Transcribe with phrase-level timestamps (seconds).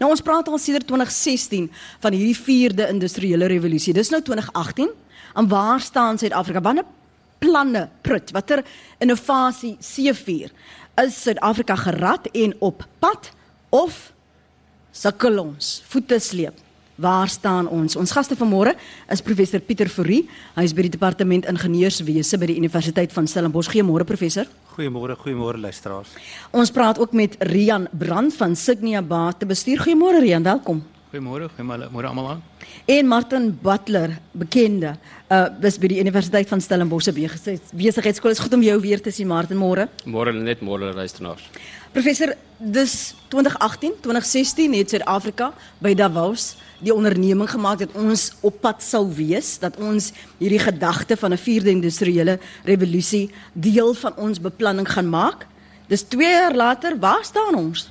[0.00, 1.66] Nou ons praat al sedert 2016
[2.00, 3.92] van hierdie vierde industriële revolusie.
[3.92, 4.88] Dis nou 2018.
[5.36, 6.62] En waar staan Suid-Afrika?
[6.64, 6.88] Wanneer
[7.38, 8.32] planne prut?
[8.32, 8.64] Watter
[8.98, 10.48] innovasie seefuur?
[11.04, 13.30] Is Suid-Afrika gerad en op pad
[13.68, 14.12] of
[14.90, 15.82] sukkel ons?
[15.92, 16.56] Voete sleep.
[17.00, 17.94] Waar staan ons?
[17.96, 18.74] Ons gaste vanmôre
[19.08, 20.26] is professor Pieter Fourie.
[20.52, 23.70] Hy is by die departement ingenieurswese by die Universiteit van Stellenbosch.
[23.72, 24.44] Goeiemôre professor.
[24.74, 26.12] Goeiemôre, goeiemôre luisteraars.
[26.52, 29.80] Ons praat ook met Rian Brand van Signia Bate Bestuur.
[29.86, 30.82] Goeiemôre Rian, welkom.
[31.10, 32.42] Goeiemôre, goeiemôre almal aan.
[32.84, 34.92] En Martin Butler, bekende,
[35.30, 37.12] uh was by die Universiteit van Stellenbosch se
[37.72, 38.30] besigheidskool.
[38.30, 39.88] Is goed om jou weer te sien Martin môre.
[40.04, 41.48] Môre net môre luisteraars.
[41.90, 45.48] Professor, dis 2018, 2016 het Suid-Afrika
[45.82, 51.16] by Davos die onderneming gemaak dat ons op pad sou wees, dat ons hierdie gedagte
[51.18, 55.46] van 'n vierde industriële revolusie deel van ons beplanning gaan maak.
[55.88, 57.90] Dis 2 jaar later, waar staan ons?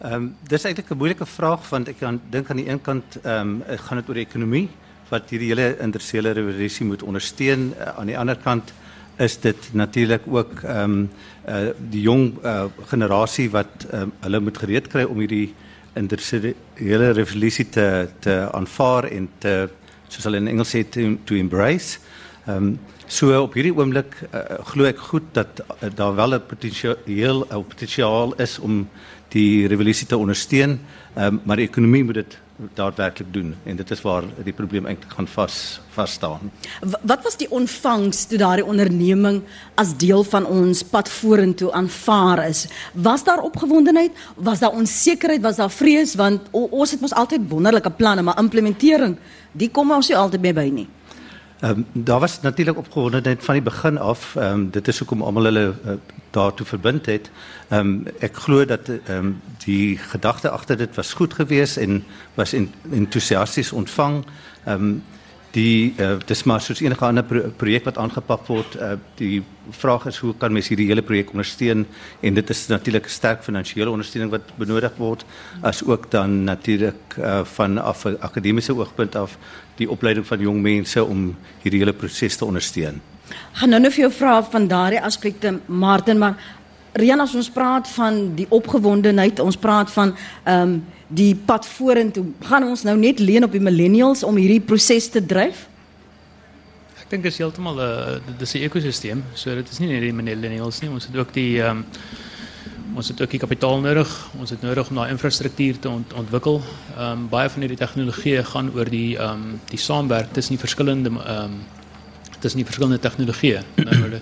[0.00, 3.18] Ehm um, dis eintlik 'n moeilike vraag want ek kan dink aan die een kant
[3.22, 4.68] ehm um, gaan dit oor die ekonomie
[5.08, 7.74] wat hierdie hele industriële revolusie moet ondersteun.
[7.78, 8.72] Uh, aan die ander kant
[9.16, 11.10] is dit natuurlik ook ehm um,
[11.48, 15.54] uh, die jong uh, generasie wat um, hulle moet gereed kry om hierdie
[15.96, 19.54] in die hele revolusie te te aanvaar en te
[20.08, 21.98] soos hulle in Engels sê to, to embrace.
[22.46, 22.76] Ehm um,
[23.08, 26.96] so op hierdie oomblik uh, glo ek goed dat uh, daar wel 'n potensiaal
[27.50, 28.88] 'n potensiaal is om
[29.28, 30.80] die revolusie te ondersteun,
[31.18, 32.38] um, maar die ekonomie moet dit
[32.74, 36.50] daadwerklik doen en dit is waar die probleem eintlik gaan vas vas staan.
[36.80, 39.42] Wat was die ontvangs toe daardie onderneming
[39.74, 42.66] as deel van ons pad vorentoe aanvaar is?
[42.92, 44.12] Was daar opgewondenheid?
[44.34, 45.42] Was daar onsekerheid?
[45.42, 49.16] Was daar vrees want ons het mos altyd wonderlike planne, maar implementering,
[49.52, 50.88] die kom ons nie altyd mee by nie.
[51.60, 54.36] Ehm um, daar was natuurlik opgewondenheid van die begin af.
[54.36, 55.92] Ehm um, dit is hoekom almal hulle uh,
[56.30, 57.30] daartoe verbind het.
[57.68, 62.04] Ehm um, ek glo dat ehm um, die gedagte agter dit was goed geweest en
[62.34, 62.52] was
[62.90, 64.24] entoesiasties ontvang.
[64.64, 65.02] Ehm um,
[65.56, 68.76] die uh, dis maar soos enige ander pro projek wat aangepak word.
[68.76, 69.40] Uh, die
[69.80, 71.86] vraag is hoe kan mens hierdie hele projek ondersteun
[72.20, 75.24] en dit is natuurlik 'n sterk finansiële ondersteuning wat benodig word
[75.62, 79.38] as ook dan natuurlik uh, van af akademiese oogpunt af
[79.76, 83.00] die opleiding van jong mense om hierdie hele proses te ondersteun.
[83.52, 86.36] Gaan nou net vir jou vra van daardie aspekte Martin, maar
[86.96, 90.14] Rian as ons praat van die opgewondenheid, ons praat van
[90.44, 94.60] ehm um, die pad vorentoe, gaan ons nou net leen op die millennials om hierdie
[94.60, 95.66] proses te dryf?
[97.00, 99.22] Ek dink dit is heeltemal 'n uh, dis 'n ekosisteem.
[99.34, 101.84] So dit is nie net die millennials nie, ons het ook die um,
[102.96, 104.08] ons het ook die kapitaal nodig.
[104.40, 106.62] Ons het nodig om daai infrastruktuur te ont ontwikkel.
[106.96, 110.64] Ehm um, baie van hierdie tegnologieë gaan oor die ehm um, die saamwerk tussen die
[110.66, 111.58] verskillende ehm um,
[112.40, 113.62] tussen die verskillende tegnologieë.
[113.76, 114.20] Nou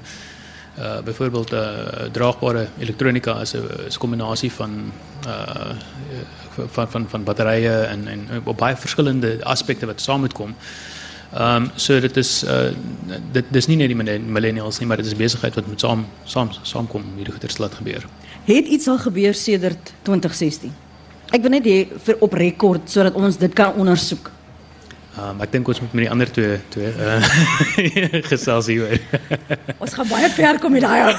[0.78, 1.60] uh byvoorbeeld uh
[2.12, 4.92] draagbare elektronika is 'n kombinasie van
[5.26, 5.74] uh
[6.68, 10.54] van van van batterye en en op baie verskillende aspekte wat saam moet kom.
[11.34, 12.70] Ehm um, so dit is uh
[13.32, 16.50] dit dis nie net die millennials nie, maar dit is besigheid wat moet saam saam
[16.62, 18.06] saamkom om hierdie goeie te laat gebeur.
[18.44, 20.72] Het iets al gebeur sedert 2016?
[21.30, 21.66] Ek wil net
[22.06, 24.30] vir op rekord sodat ons dit kan ondersoek.
[25.14, 27.18] Um, ek dink ons moet met die ander twee twee uh,
[28.32, 28.96] gesels hier.
[29.84, 31.14] ons gaan baie ver kom met daai.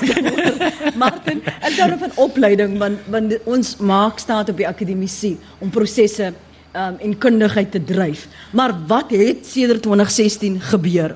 [1.03, 6.33] Martin, en dan van opleiding want want ons maak staat op die akademisie om prosesse
[6.75, 8.25] um, en kundigheid te dryf.
[8.51, 11.15] Maar wat het sedert 2016 gebeur?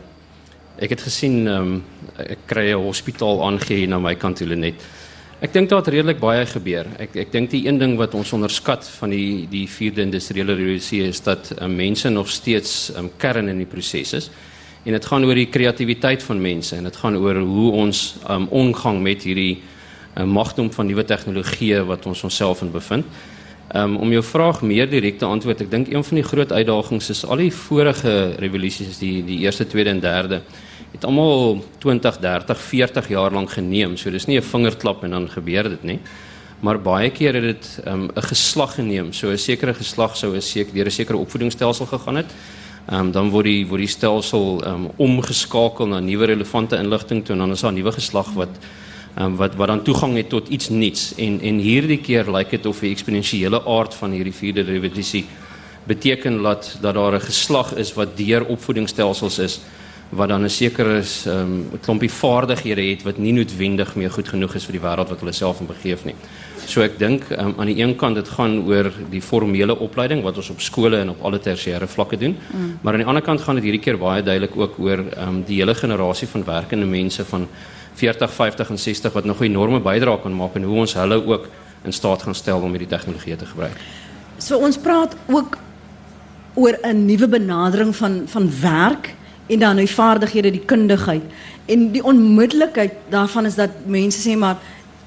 [0.80, 1.74] Ek het gesien um,
[2.16, 4.80] ek kry 'n hospitaal aangegee na my kant hulle net.
[5.40, 6.88] Ek dink daar het redelik baie gebeur.
[7.00, 11.06] Ek ek dink die een ding wat ons onderskat van die die vierde industriële revolusie
[11.08, 14.28] is dat um, mense nog steeds um, kern in die proses is.
[14.84, 18.50] En dit gaan oor die kreatiwiteit van mense en dit gaan oor hoe ons um,
[18.52, 19.62] omgang met hierdie
[20.20, 23.08] um, magdom van nuwe tegnologieë wat ons onsself in bevind.
[23.72, 27.14] Um, om jou vraag meer direk te antwoord, ek dink een van die groot uitdagings
[27.16, 30.44] is al die vorige revolusies, die die eerste, tweede en derde
[30.92, 33.98] het almal 20, 30, 40 jaar lank geneem.
[33.98, 36.00] So dis nie 'n vingerklap en dan gebeur dit nie.
[36.60, 39.14] Maar baie keer het dit 'n um, geslag geneem.
[39.14, 42.32] So 'n sekere geslag sou 'n sekere deur 'n sekere opvoedingsstelsel gegaan het.
[42.90, 47.26] Ehm um, dan word die word die stelsel ehm um, omgeskakel na nuwe relevante inligting
[47.26, 48.50] toe en dan is daar 'n nuwe geslag wat
[49.16, 52.50] ehm um, wat wat dan toegang het tot iets nuuts en en hierdie keer lyk
[52.50, 55.26] dit of die eksponensiële aard van hierdie vierde revolusie
[55.84, 59.60] beteken dat dat daar 'n geslag is wat deur opvoedingsstelsels is
[60.10, 64.66] wat dan 'n sekere um, klompie vaardighede het wat nie noodwendig meer goed genoeg is
[64.66, 66.16] vir die wêreld wat hulle self in begeef nie.
[66.66, 70.38] So ek dink um, aan die een kant dit gaan oor die formele opleiding wat
[70.38, 72.80] ons op skole en op alle tersiêre vlakke doen, mm.
[72.82, 75.60] maar aan die ander kant gaan dit hierdie keer baie duidelik ook oor um, die
[75.60, 77.48] hele generasie van werkende mense van
[77.94, 81.26] 40, 50 en 60 wat nog 'n enorme bydrae kan maak en hoe ons hulle
[81.26, 81.48] ook
[81.84, 83.78] in staat gaan stel om hierdie tegnologie te gebruik.
[84.38, 85.58] So ons praat ook
[86.54, 89.16] oor 'n nuwe benadering van van werk
[89.50, 91.24] en dan die vaardighede, die kundigheid
[91.70, 94.58] en die onmiddellikheid daarvan is dat mense sê maar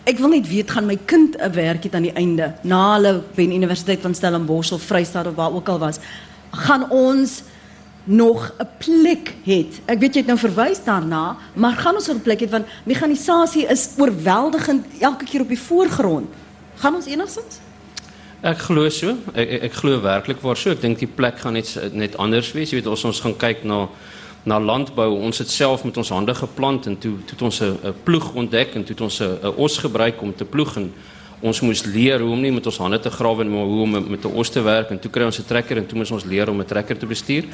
[0.05, 3.23] ek wil net weet gaan my kind 'n werk het aan die einde na hulle
[3.37, 6.01] by die Universiteit van Stellenbosch of Vryheid of waar ook al was
[6.51, 7.43] gaan ons
[8.05, 9.81] nog 'n plek het.
[9.85, 13.67] Ek weet jy het nou verwys daarna, maar gaan ons 'n plek het want mekanisasie
[13.67, 16.29] is oorweldigend elke keer op die voorgrond.
[16.77, 17.61] Gaan ons enigsins?
[18.43, 19.17] Ek glo so.
[19.35, 20.71] Ek ek, ek glo werklik waar so.
[20.71, 22.71] Ek dink die plek gaan net net anders wees.
[22.71, 23.89] Jy weet ons ons gaan kyk na
[24.43, 25.09] na landbou.
[25.21, 28.85] Ons het self met ons hande geplant en toe toe ons 'n ploeg ontdek en
[28.85, 30.93] toe ons 'n os gebruik om te ploeg en
[31.41, 34.25] ons moes leer hoe om nie met ons hande te grawe maar hoe om met
[34.25, 36.49] 'n os te werk en toe kry ons 'n trekker en toe moes ons leer
[36.49, 37.45] om 'n trekker te bestuur.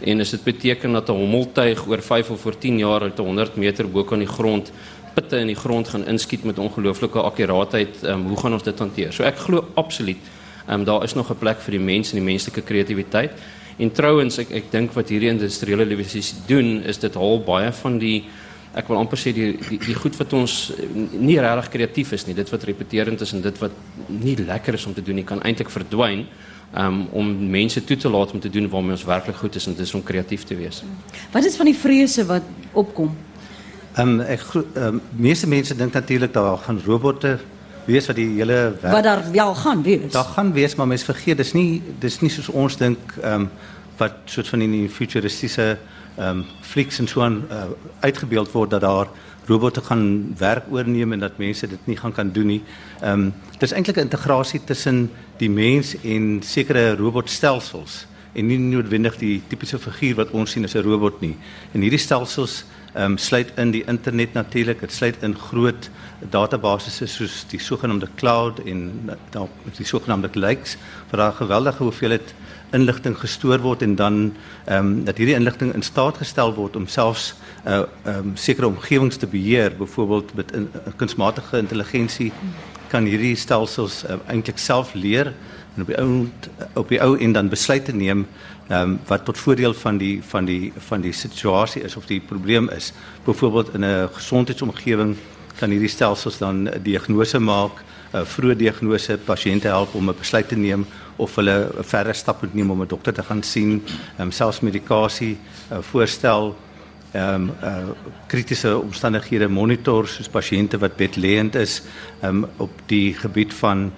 [0.00, 3.56] En as dit beteken dat 'n hommeltuig oor 5 of oor 10 jaar uit 100
[3.56, 4.72] meter bo kan die grond
[5.14, 9.12] pitte in die grond gaan inskiet met ongelooflike akkuraatheid, um, hoe gaan ons dit hanteer?
[9.12, 10.20] So ek glo absoluut,
[10.68, 13.32] um, daar is nog 'n plek vir die mens en die menslike kreatiwiteit.
[13.78, 17.98] En trouwens ek ek dink wat hierdie industriële revolusie doen is dit haal baie van
[18.00, 18.18] die
[18.76, 20.56] ek wil amper sê die die, die goed wat ons
[21.12, 23.72] nie regtig kreatief is nie, dit wat repeterend is en dit wat
[24.08, 26.26] nie lekker is om te doen nie kan eintlik verdwyn.
[26.76, 29.76] Um, om mense toe te laat om te doen waarmee ons werklik goed is en
[29.78, 30.82] is om kreatief te wees.
[31.32, 33.12] Wat is van die vrese wat opkom?
[33.96, 37.38] Ehm um, ek ehm um, meeste mense dink natuurlik daar gaan robotte
[37.86, 40.12] wees wat die hele werk Wat daar wel gaan wees.
[40.12, 43.50] Daar gaan wees, maar mense vergeet dis nie dis nie soos ons dink ehm um,
[43.96, 45.78] wat soort van in die futuristiese
[46.16, 47.64] ehm um, flieks en so aan uh,
[48.00, 49.08] uitgebeeld word dat daar
[49.46, 52.62] robotte gaan werk oorneem en dat mense dit nie gaan kan doen nie.
[53.00, 59.16] Ehm um, dis eintlik 'n integrasie tussen die mens en sekere robotstelsels en nie noodwendig
[59.16, 61.36] die tipiese figuur wat ons sien as 'n robot nie.
[61.72, 62.64] En hierdie stelsels
[62.96, 65.90] ehm um, sluit in die internet natuurlik, dit sluit in groot
[66.32, 70.76] databasisse soos die sogenaamde cloud en dan die sogenaamde lakes
[71.10, 72.34] vir daai geweldige hoeveelheid
[72.72, 74.16] inligting gestoor word en dan
[74.64, 77.34] ehm um, dat hierdie inligting in staat gestel word om selfs
[77.64, 82.32] uh ehm um, sekere omgewings te beheer, byvoorbeeld met in, uh, kunsmatige intelligensie
[82.88, 85.32] kan hierdie stelsels uh, eintlik self leer
[85.76, 86.28] en op die ou
[86.74, 88.26] op die ou en dan besluite neem
[88.68, 92.20] ehm um, wat tot voordeel van die van die van die situasie is of die
[92.20, 92.92] probleem is.
[93.24, 95.16] Byvoorbeeld in 'n gesondheidsomgewing
[95.58, 100.48] kan hierdie stelsels dan 'n diagnose maak, 'n vroeë diagnose pasiënte help om 'n besluit
[100.48, 100.86] te neem
[101.16, 103.82] of hulle 'n verder stap moet neem om 'n dokter te gaan sien,
[104.18, 105.38] um, selfs medikasie
[105.72, 106.56] uh, voorstel,
[107.12, 107.76] ehm um, uh,
[108.26, 111.82] kritiese omstandighede monitor soos pasiënte wat bedlêend is
[112.22, 113.92] um, op die gebied van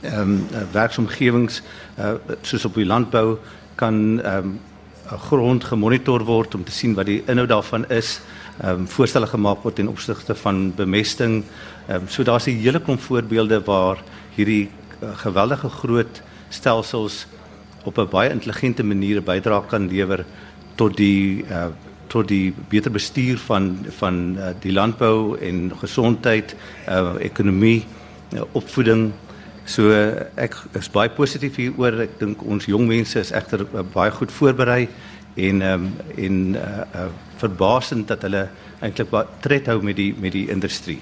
[0.00, 1.62] ehm um, werksomgewings
[1.98, 3.38] uh, soos op die landbou
[3.76, 4.58] kan ehm um,
[5.06, 8.20] grond gemonitor word om te sien wat die inhoud daarvan is
[8.58, 11.44] ehm um, voorstelle gemaak word ten opsigte van bemesting.
[11.86, 14.02] Ehm um, so daar's 'n hele klomp voorbeelde waar
[14.34, 14.68] hierdie
[15.02, 17.26] uh, geweldige groot stelsels
[17.84, 20.24] op 'n baie intelligente manier bydra kan lewer
[20.74, 21.66] tot die uh,
[22.06, 26.56] tot die beter bestuur van van uh, die landbou en gesondheid,
[26.88, 27.84] uh, ekonomie,
[28.32, 29.12] uh, opvoeding.
[29.66, 29.90] So
[30.38, 31.98] ek is baie positief hieroor.
[32.06, 34.86] Ek dink ons jong mense is egter uh, baie goed voorberei
[35.36, 37.08] en ehm um, en uh, uh,
[37.40, 38.46] verbasend dat hulle
[38.80, 39.10] eintlik
[39.44, 41.00] tred hou met die met die industrie.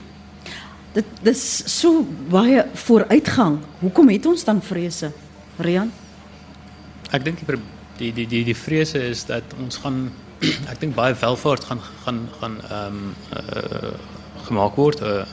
[0.95, 3.61] Dit dis so baie vooruitgang.
[3.83, 5.13] Hoekom het ons dan vrese?
[5.59, 5.93] Rian?
[7.13, 7.61] Ek dink die
[7.99, 10.09] die die die die vrese is dat ons gaan
[10.73, 13.95] ek dink baie welvaart gaan gaan gaan ehm um, uh,
[14.49, 15.05] gemaak word.
[15.05, 15.29] Uh,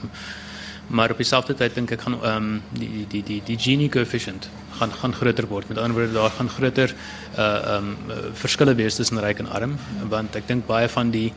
[0.92, 4.50] maar op dieselfde tyd dink ek gaan ehm um, die die die die Gini coefficient
[4.80, 5.70] gaan gaan groter word.
[5.70, 6.94] Met ander woorde daar gaan groter
[7.38, 7.44] uh
[7.76, 9.78] ehm um, verskille wees tussen ryk en arm
[10.10, 11.30] want ek dink baie van die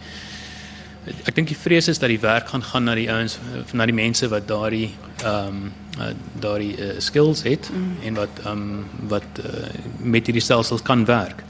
[1.29, 3.39] ek dink die vrees is dat die werk gaan gaan na die ouens
[3.73, 4.91] na die mense wat daardie
[5.23, 7.95] ehm um, uh, daardie uh, skills het mm.
[8.09, 9.69] en wat ehm um, wat uh,
[10.01, 11.45] met hierdie stelsels kan werk.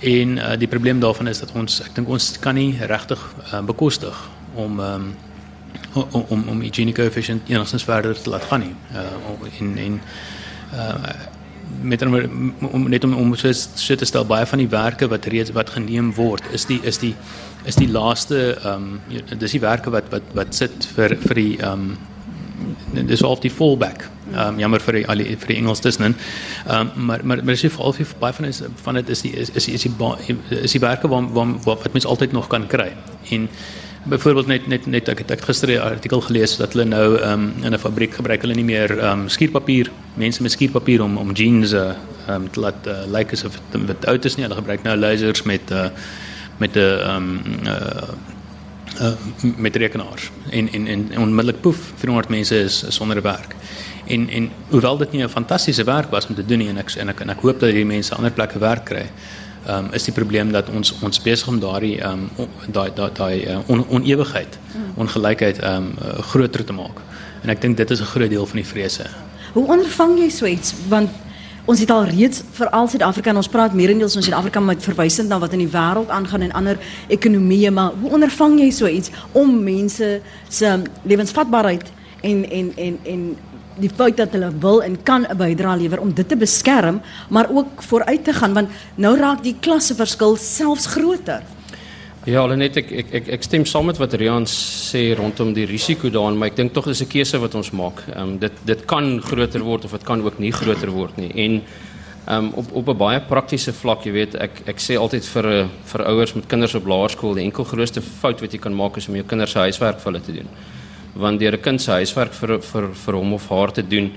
[0.00, 3.64] En uh, die probleem daarvan is dat ons ek dink ons kan nie regtig uh,
[3.72, 5.10] bekostig om ehm um,
[5.94, 8.74] om om om die Gini coefficient enigstens verder te laat gaan nie.
[8.94, 10.00] Uh en en
[10.74, 11.12] uh
[11.82, 15.52] met om net om om so, so te stel baie van die werke wat reeds
[15.56, 17.14] wat geneem word is die is die
[17.64, 19.00] is die laaste um,
[19.38, 21.92] dis die werke wat wat wat sit vir vir die um,
[22.92, 24.04] dis al die fallback.
[24.30, 26.14] Um, jammer vir die vir die Engels tussenin.
[26.68, 29.32] Um, maar maar maar is jy veral vir baie van is van dit is die
[29.32, 32.66] is is die is die, is die werke wat wat wat mens altyd nog kan
[32.66, 32.92] kry.
[33.30, 33.48] En
[34.04, 37.52] byvoorbeeld net net net ek het ek gister 'n artikel gelees dat hulle nou um,
[37.62, 41.72] in 'n fabriek gebruik hulle nie meer um, skuurpapier mense met skuurpapier om om jeans
[41.72, 41.92] uh,
[42.28, 44.96] um, te laat uh, lyk like asof dit wat oud is nie hulle gebruik nou
[44.96, 45.88] lasers met uh,
[46.58, 48.08] met 'n um, uh,
[49.00, 49.12] uh,
[49.56, 53.54] met rekenaars en en en onmiddellik poef 400 mense is, is sonder werk
[54.10, 56.90] En en hoewel dit nie 'n fantastiese werk was om te doen nie en ek
[56.94, 59.10] en ek en ek hoop dat hierdie mense ander plekke werk kry.
[59.66, 63.10] Ehm um, is die probleem dat ons ons besig om daardie ehm um, daai daai
[63.12, 64.58] daai uh, on, onewigheid,
[64.96, 67.02] ongelykheid ehm um, uh, groter te maak.
[67.42, 69.04] En ek dink dit is 'n groot deel van die vrese.
[69.52, 70.74] Hoe ondervang jy so iets?
[70.88, 71.10] Want
[71.64, 75.38] ons het al reeds veral Suid-Afrika en ons praat meerendeels van Suid-Afrika met verwysend na
[75.38, 79.62] wat in die wêreld aangaan en ander ekonomieë, maar hoe ondervang jy so iets om
[79.62, 83.36] mense se lewensvatbaarheid en en en en
[83.78, 87.48] die feit dat hulle wil en kan 'n bydrae lewer om dit te beskerm, maar
[87.50, 91.42] ook vooruit te gaan want nou raak die klasseverskil selfs groter.
[92.24, 96.10] Ja, net ek ek ek ek stem saam met wat Rian sê rondom die risiko
[96.10, 98.02] daarin, maar ek dink tog dis 'n keuse wat ons maak.
[98.08, 101.32] Ehm um, dit dit kan groter word of dit kan ook nie groter word nie.
[101.34, 101.62] En
[102.26, 105.68] ehm um, op op 'n baie praktiese vlak, jy weet, ek ek sê altyd vir
[105.84, 109.08] vir ouers met kinders op laerskool, die enkel grootste fout wat jy kan maak is
[109.08, 110.48] om jou kinders se huiswerk vir hulle te doen
[111.14, 114.12] want deur 'n kind se huiswerk vir vir vir hom of haar te doen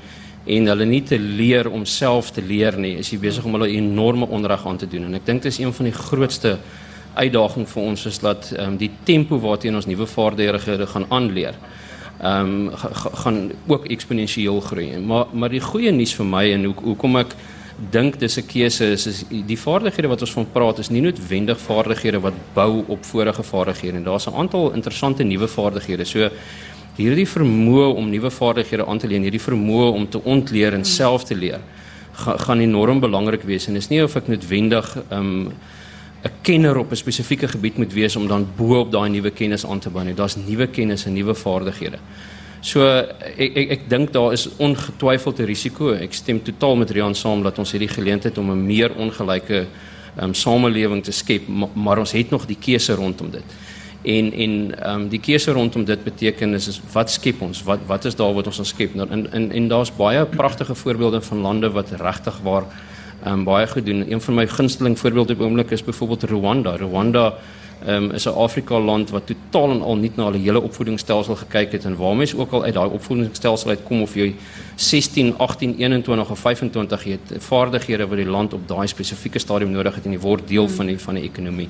[0.45, 3.69] en hulle nie te leer om self te leer nie, is jy besig om hulle
[3.69, 6.57] enorme onreg aan te doen en ek dink dit is een van die grootste
[7.15, 11.55] uitdagings vir ons is dat um, die tempo waarteen ons nuwe vaardighede gaan aanleer
[12.23, 12.71] ehm um,
[13.23, 14.97] gaan ook eksponensieel groei.
[14.97, 17.35] Maar maar die goeie nuus vir my en hoe hoekom ek
[17.91, 21.59] dink dis 'n keuse is is die vaardighede wat ons van praat is nie noodwendig
[21.59, 26.05] vaardighede wat bou op vorige vaardighede en daar's 'n aantal interessante nuwe vaardighede.
[26.05, 26.29] So
[26.97, 31.25] hierdie vermoë om nuwe vaardighede aan te leer, hierdie vermoë om te ontleer en self
[31.25, 31.62] te leer,
[32.13, 35.53] ga, gaan enorm belangrik wees en is nie of ek noodwendig 'n um,
[36.23, 39.65] 'n kenner op 'n spesifieke gebied moet wees om dan bo op daai nuwe kennis
[39.65, 40.13] aan te bou nie.
[40.13, 42.00] Daar's nuwe kennis en nuwe vaardighede.
[42.62, 42.88] So
[43.38, 45.91] ek ek ek dink daar is ongetwyfeld 'n risiko.
[45.91, 49.67] Ek stem totaal met Rian saam dat ons hierdie geleentheid om 'n meer ongelyke
[50.21, 53.43] um, samelewing te skep, maar, maar ons het nog die keuse rondom dit
[54.03, 57.63] en en ehm um, die keuse rondom dit beteken is, is wat skep ons?
[57.63, 58.95] Wat wat is daar wat ons ons skep?
[58.95, 62.63] Nou en en, en daar's baie pragtige voorbeelde van lande wat regtig waar
[63.24, 64.12] ehm um, baie goed doen.
[64.12, 66.75] Een van my gunsteling voorbeelde op oomblik is byvoorbeeld Rwanda.
[66.75, 67.33] Rwanda
[67.88, 71.72] um, is 'n Afrika land wat totaal en al nie na hulle hele opvoedingsstelsel gekyk
[71.72, 74.36] het en waar mense ook al uit daai opvoedingsstelsel uitkom of jy
[74.75, 79.96] 16, 18, 21 of 25 het vaardighede wat die land op daai spesifieke stadium nodig
[79.96, 81.70] het en die word deel van die van die ekonomie.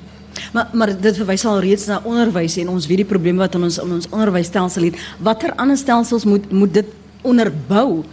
[0.52, 3.62] Maar maar dit verwys al reeds na onderwys en ons weet die probleme wat in
[3.62, 4.96] ons in ons onderwysstelsel het.
[5.18, 6.86] Watter ander stelsels moet moet dit
[7.22, 8.04] onderbou?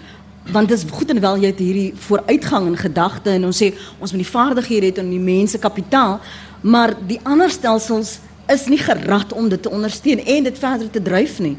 [0.52, 3.72] want dit is goed en wel jy het hierdie vooruitgang in gedagte en ons sê
[4.00, 6.20] ons moet die vaardighede hê en die mense kapitaal
[6.62, 8.20] maar die ander stelsels
[8.52, 11.58] is nie gerad om dit te ondersteun en dit verder te dryf nie.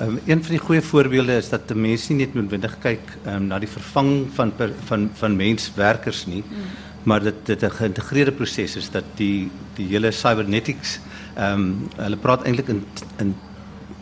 [0.00, 3.58] Um, een van die goeie voorbeelde is dat mense nie net noodwendig kyk um, na
[3.58, 6.68] die vervang van per, van van menswerkers nie, hmm.
[7.02, 11.00] maar dit dit 'n geïntegreerde proses is dat die die hele cybernetics
[11.34, 12.84] ehm um, hulle praat eintlik in
[13.18, 13.34] in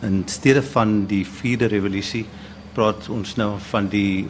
[0.01, 2.25] in steede van die vierde revolusie
[2.73, 4.27] praat ons nou van die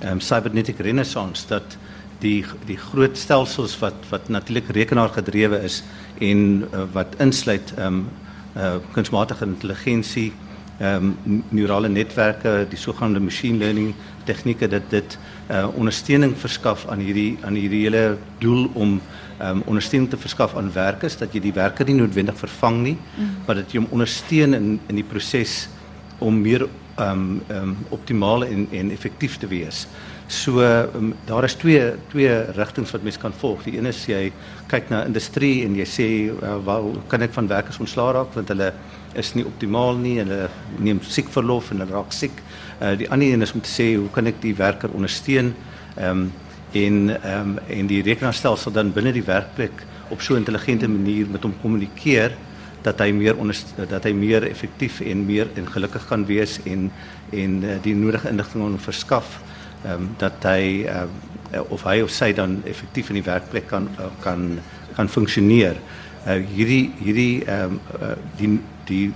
[0.00, 1.76] ehm um, cybernetic renaissance dat
[2.22, 5.82] die die groot stelsels wat wat natuurlik rekenaar gedrewe is
[6.20, 8.08] en uh, wat insluit ehm um,
[8.56, 10.32] uh, kunsmatige intelligensie
[10.78, 13.94] ehm um, neurale netwerke die sogenaamde machine learning
[14.24, 15.18] tegnieke dat dit
[15.50, 19.00] uh, ondersteuning verskaf aan hierdie aan hierdie hele doel om
[19.38, 22.96] ehm um, ondersteuning te verskaf aan werkers dat jy die werker nie noodwendig vervang nie
[22.98, 23.34] mm.
[23.46, 25.68] maar dat jy hom ondersteun in in die proses
[26.18, 26.66] om meer
[26.98, 29.86] ehm um, ehm um, optimaal en en effektief te wees.
[30.28, 33.62] So um, daar is twee twee rigtings wat mens kan volg.
[33.64, 34.26] Die een is jy
[34.68, 38.52] kyk na industrie en jy sê uh, waar kan ek van werkers ontslaa raak want
[38.52, 38.68] hulle
[39.16, 40.50] is nie optimaal nie en hulle
[40.84, 42.44] neem siek verlof en hulle raak siek.
[42.76, 45.54] Uh, die ander een is om te sê hoe kan ek die werker ondersteun?
[45.96, 46.28] Ehm um,
[46.76, 49.80] en ehm um, en die rekenaarstelsel dan binne die werkplek
[50.12, 52.36] op so 'n intelligente manier met hom kommunikeer
[52.82, 53.36] dat hy meer
[53.88, 56.90] dat hy meer effektief en meer en gelukkig kan wees en
[57.32, 59.40] en uh, die nodige inligting verskaf
[59.84, 61.08] ehm um, dat hy ehm
[61.54, 64.58] uh, of hy of sy dan effektief in die werkplek kan uh, kan
[64.96, 65.76] kan funksioneer.
[66.26, 69.12] Uh, hierdie hierdie ehm um, uh, die die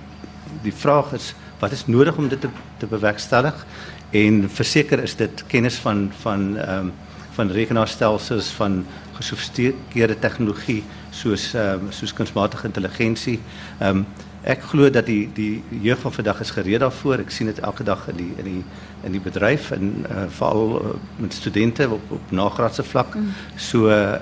[0.62, 3.66] die vraag is wat is nodig om dit te te bewerkstellig
[4.11, 6.92] en verseker is dit kennis van van ehm um,
[7.33, 8.83] van rekenaarstelsels van
[9.16, 13.40] gesofistikeerde tegnologie soos ehm um, soos kunsmatige intelligensie.
[13.78, 14.07] Ehm um,
[14.43, 17.23] ek glo dat die die jeug van vandag is gereed daarvoor.
[17.23, 18.65] Ek sien dit elke dag in die in die
[19.03, 23.15] in die bedryf en uh, veral uh, met studente op op nagraadse vlak.
[23.15, 23.31] Mm.
[23.57, 24.19] So ehm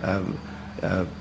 [0.82, 1.19] uh, uh, ja.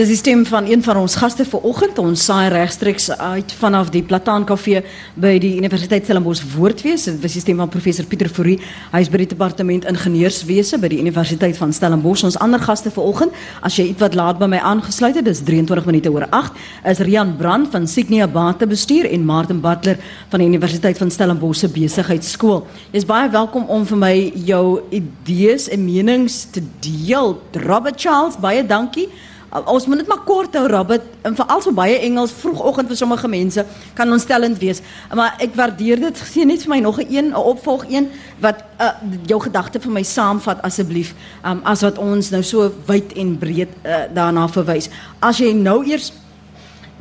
[0.00, 1.98] Dis die stem van een van ons gaste vanoggend.
[2.00, 4.80] Ons saai regstreeks uit vanaf die Plataan Kafee
[5.20, 7.04] by die Universiteit Stellenbosch Woordfees.
[7.04, 8.56] Dit was die stem van professor Pieter Fourie.
[8.94, 12.24] Hy is by die departement ingenieurswese by die Universiteit van Stellenbosch.
[12.24, 16.08] Ons ander gaste vanoggend, as jy ietwat laat by my aangesluit het, dis 23 minute
[16.16, 16.56] oor 8,
[16.94, 20.00] is Rian Brand van Signia Batebestuur en Martin Butler
[20.32, 22.62] van die Universiteit van Stellenbosch se besigheidskool.
[22.94, 24.14] Jy's baie welkom om vir my
[24.48, 27.36] jou idees en menings te deel.
[27.66, 29.10] Robert Charles, baie dankie.
[29.50, 32.98] Uh, Ons moet dit maar kort hou, Robert, en veral so baie Engels vroegoggend vir
[32.98, 33.64] sommige mense
[33.98, 34.82] kan ontstellend wees.
[35.14, 36.22] Maar ek waardeer dit.
[36.32, 38.92] Gee net vir my nog 'n een, 'n opvolg een wat uh,
[39.26, 41.14] jou gedagte vir my saamvat asseblief,
[41.44, 44.88] um, as wat ons nou so wyd en breed uh, daarna verwys.
[45.18, 46.12] As jy nou eers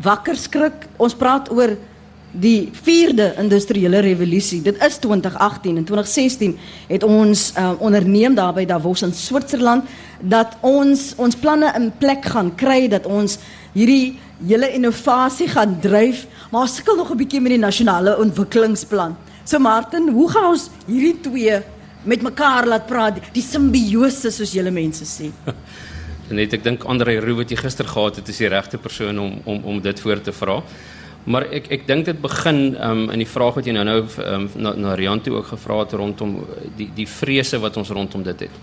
[0.02, 1.78] wakker skrik, ons praat oor
[2.32, 4.62] die 4de industriële revolusie.
[4.62, 6.58] Dit is 2018 en 2016
[6.88, 9.86] het ons uh, onderneem daar by Davos in Switserland
[10.22, 13.40] dat ons ons planne in plek gaan kry dat ons
[13.74, 19.18] hierdie hele innovasie gaan dryf, maar ons sukkel nog 'n bietjie met die nasionale ontwikkelingsplan.
[19.44, 21.62] So Martin, hoe gaan ons hierdie twee
[22.04, 25.32] met mekaar laat praat, die simbiose soos julle mense sê?
[26.30, 29.40] Net ek dink Andre Roux wat jy gister gehad het is die regte persoon om
[29.46, 30.62] om om dit voor te vra.
[31.24, 34.50] Maar ek ek dink dit begin um, in die vraag wat jy nou nou um,
[34.56, 36.40] na, na Rian toe ook gevra het rondom
[36.78, 38.62] die die vrese wat ons rondom dit het.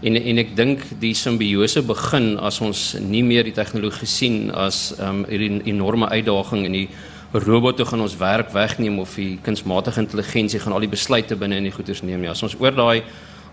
[0.00, 4.94] En en ek dink die simbiose begin as ons nie meer die tegnologie sien as
[4.98, 6.88] um, hierdie enorme uitdaging en die
[7.32, 11.66] robotte gaan ons werk wegneem of die kunsmatige intelligensie gaan al die besluite binne in
[11.68, 12.30] die goeders neem nie.
[12.30, 13.02] As ons oor daai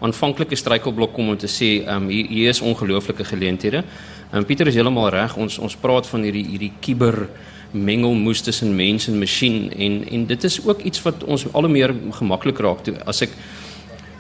[0.06, 3.84] aanvanklike struikelblok kom om te sê um, hier, hier is ongelooflike geleenthede.
[4.32, 5.36] En um, Pieter is heeltemal reg.
[5.38, 7.26] Ons ons praat van hierdie hierdie kiber
[7.76, 11.72] mengelmoes tussen mens en masjien en en dit is ook iets wat ons al hoe
[11.72, 12.84] meer gemaklik raak.
[12.84, 13.36] Toe as ek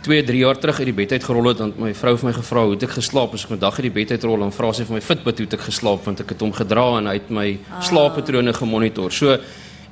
[0.05, 2.29] 2 3 jaar terug uit die bed uit gerol het dan het my vrou vir
[2.29, 3.33] my gevra hoe het ek geslaap?
[3.33, 5.37] As ek 'n dag uit die bed uit rol en vra sy vir my Fitbit
[5.37, 6.05] hoe het ek geslaap?
[6.05, 9.11] Want ek het hom gedra en hy het my slaappatrone gemonitor.
[9.11, 9.37] So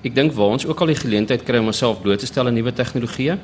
[0.04, 2.54] ek dink waar ons ook al die geleentheid kry om onsself bloot te stel aan
[2.54, 3.38] nuwe tegnologieë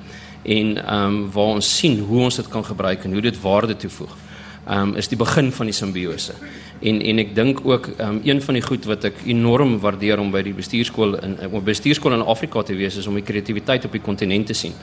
[0.44, 3.76] en ehm um, waar ons sien hoe ons dit kan gebruik en hoe dit waarde
[3.76, 4.29] toevoeg
[4.70, 6.36] um, is die begin van die simbiose.
[6.80, 10.32] En en ek dink ook um, een van die goed wat ek enorm waardeer om
[10.32, 13.98] by die bestuurskool in op bestuurskool in Afrika te wees is om die kreatiwiteit op
[13.98, 14.78] die kontinent te sien.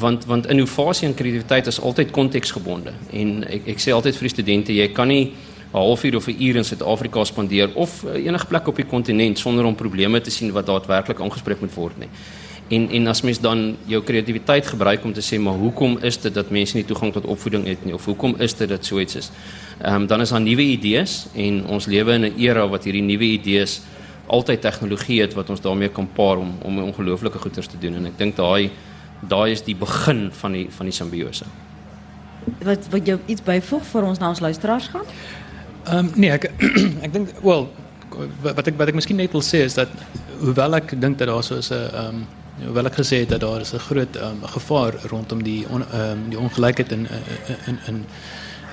[0.00, 2.94] Want want innovasie en kreatiwiteit is altyd konteksgebonde.
[3.12, 5.32] En ek ek sê altyd vir die studente jy kan nie
[5.76, 9.38] 'n halfuur of 'n uur in Suid-Afrika spandeer of uh, enige plek op die kontinent
[9.38, 12.08] sonder om probleme te sien wat daadwerklik aangespreek moet word nie.
[12.68, 16.34] En en as mens dan jou kreatiwiteit gebruik om te sê maar hoekom is dit
[16.34, 19.14] dat mense nie toegang tot opvoeding het nie of hoekom is dit dat so iets
[19.14, 19.30] is?
[19.78, 23.02] Ehm um, dan is daar nuwe idees en ons lewe in 'n era wat hierdie
[23.02, 23.82] nuwe idees
[24.26, 28.06] altyd tegnologie het wat ons daarmee kan paar om om ongelooflike goeders te doen en
[28.06, 28.70] ek dink daai
[29.20, 31.44] daai is die begin van die van die simbiose.
[32.64, 35.06] Wat wat jy iets byvoeg vir ons na ons luisteraars gaan?
[35.86, 36.50] Ehm um, nee, ek
[37.06, 37.68] ek dink wel
[38.42, 39.88] wat ek wat ek miskien net wil sê is dat
[40.40, 42.26] hoewel ek dink dat daar so is 'n ehm um,
[42.86, 46.38] ek gesê het dat daar is 'n groot um, gevaar rondom die on, um, die
[46.38, 47.08] ongelykheid in
[47.66, 48.04] in in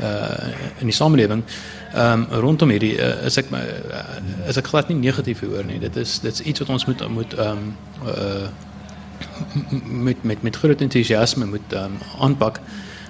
[0.02, 1.44] uh in die samelewing
[1.94, 6.20] ehm rondom hierdie uh, is uh, is ek glad nie negatief hoor nie dit is
[6.20, 7.78] dit's iets wat ons moet moet ehm um,
[9.84, 12.60] met met met groot entoesiasme moet ehm um, aanpak.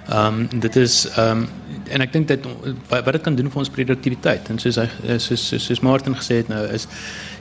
[0.10, 1.46] Ehm um, dit is ehm
[1.90, 2.48] en ek dink dit
[2.90, 6.42] wat dit kan doen vir ons produktiwiteit en soos hy soos soos, soos Martin gesê
[6.42, 6.88] het nou is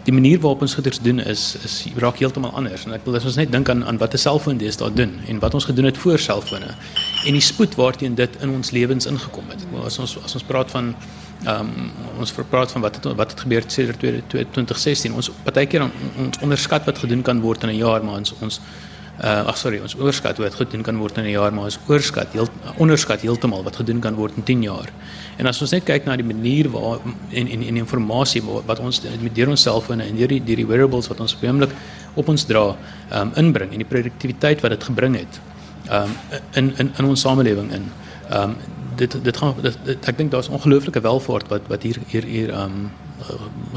[0.04, 3.26] die manier waarop ons goeders doen is is raak heeltemal anders en ek wil as
[3.28, 5.84] ons net dink aan aan wat 'n selfoon dis daar doen en wat ons gedoen
[5.84, 6.74] het voor selfone
[7.26, 9.60] en die spoed waarteen dit in ons lewens ingekom het.
[9.84, 10.94] As ons as ons praat van
[11.46, 16.84] um, ons praat van wat het wat het gebeur sedert 2016 ons partykeer ons onderskat
[16.84, 18.60] wat gedoen kan word in 'n jaar maar ons ons
[19.20, 22.32] uh ag sorry ons oorskat wat gedoen kan word in 'n jaar maar ons oorskat
[22.32, 22.48] heel
[22.78, 24.88] onderskat heeltemal wat gedoen kan word in 10 jaar.
[25.36, 26.98] En as ons net kyk na die manier waar
[27.30, 30.66] en en en informasie wat ons met deur ons selfone en deur die deur die
[30.66, 31.70] wearables wat ons oomblik
[32.14, 32.76] op ons dra,
[33.12, 35.40] um inbring en die produktiwiteit wat dit gebring het
[35.90, 36.10] um
[36.52, 37.90] in in in ons samelewing in.
[38.30, 38.56] Um
[38.96, 42.54] dit dit gaan dit, dit, ek dink daar's ongelooflike welvaart wat wat hier hier hier
[42.64, 42.90] um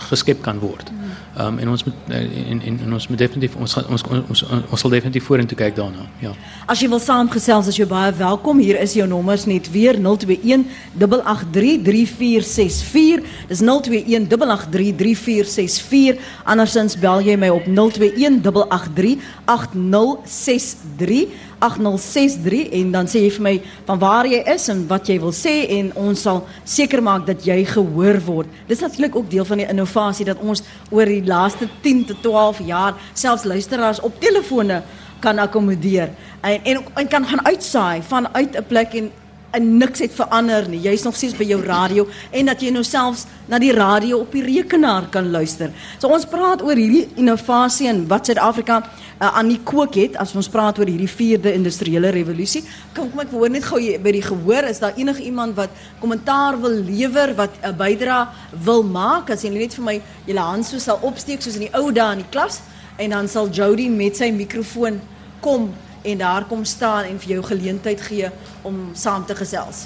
[0.09, 0.91] geskep kan word.
[1.37, 4.93] Um en ons moet en en, en ons moet definitief ons ons ons ons, sal
[4.93, 6.05] definitief vorentoe kyk daarna.
[6.23, 6.29] Ja.
[6.71, 8.61] As jy wil saamgesels, as jy baie welkom.
[8.63, 10.63] Hier is jou nommers net weer 021
[10.95, 13.25] 883 3464.
[13.49, 16.23] Dis 021 883 3464.
[16.45, 21.35] Andersins bel jy my op 021 883 8063.
[21.59, 23.53] 8063 en dan sê jy vir my
[23.87, 27.45] van waar jy is en wat jy wil sê en ons sal seker maak dat
[27.47, 28.51] jy gehoor word.
[28.69, 32.59] Dis natuurlik ook deel van die innovasie dat ons oor die laaste 10 tot 12
[32.65, 34.81] jaar selfs luisteraars op telefone
[35.19, 36.09] kan akkommodeer
[36.41, 39.11] en en, en kan gaan uitsaai vanuit 'n plek en
[39.55, 40.81] en niks het verander nie.
[40.83, 44.33] Jy's nog steeds by jou radio en dat jy nou selfs na die radio op
[44.35, 45.71] die rekenaar kan luister.
[45.99, 50.35] So ons praat oor hierdie innovasie en wat Suid-Afrika uh, aan die kook het as
[50.35, 52.63] ons praat oor hierdie 4de industriële revolusie.
[52.95, 56.59] Kom kom ek hoor net gou by die gehoor is daar enige iemand wat kommentaar
[56.61, 58.27] wil lewer wat 'n bydrae
[58.65, 61.75] wil maak as jy net vir my julle hand so sal opsteek soos in die
[61.75, 62.61] ou dae in die klas
[62.97, 64.99] en dan sal Jody met sy mikrofoon
[65.41, 65.73] kom
[66.05, 68.29] en daar kom staan en vir jou geleentheid gee
[68.61, 69.85] om saam te gesels.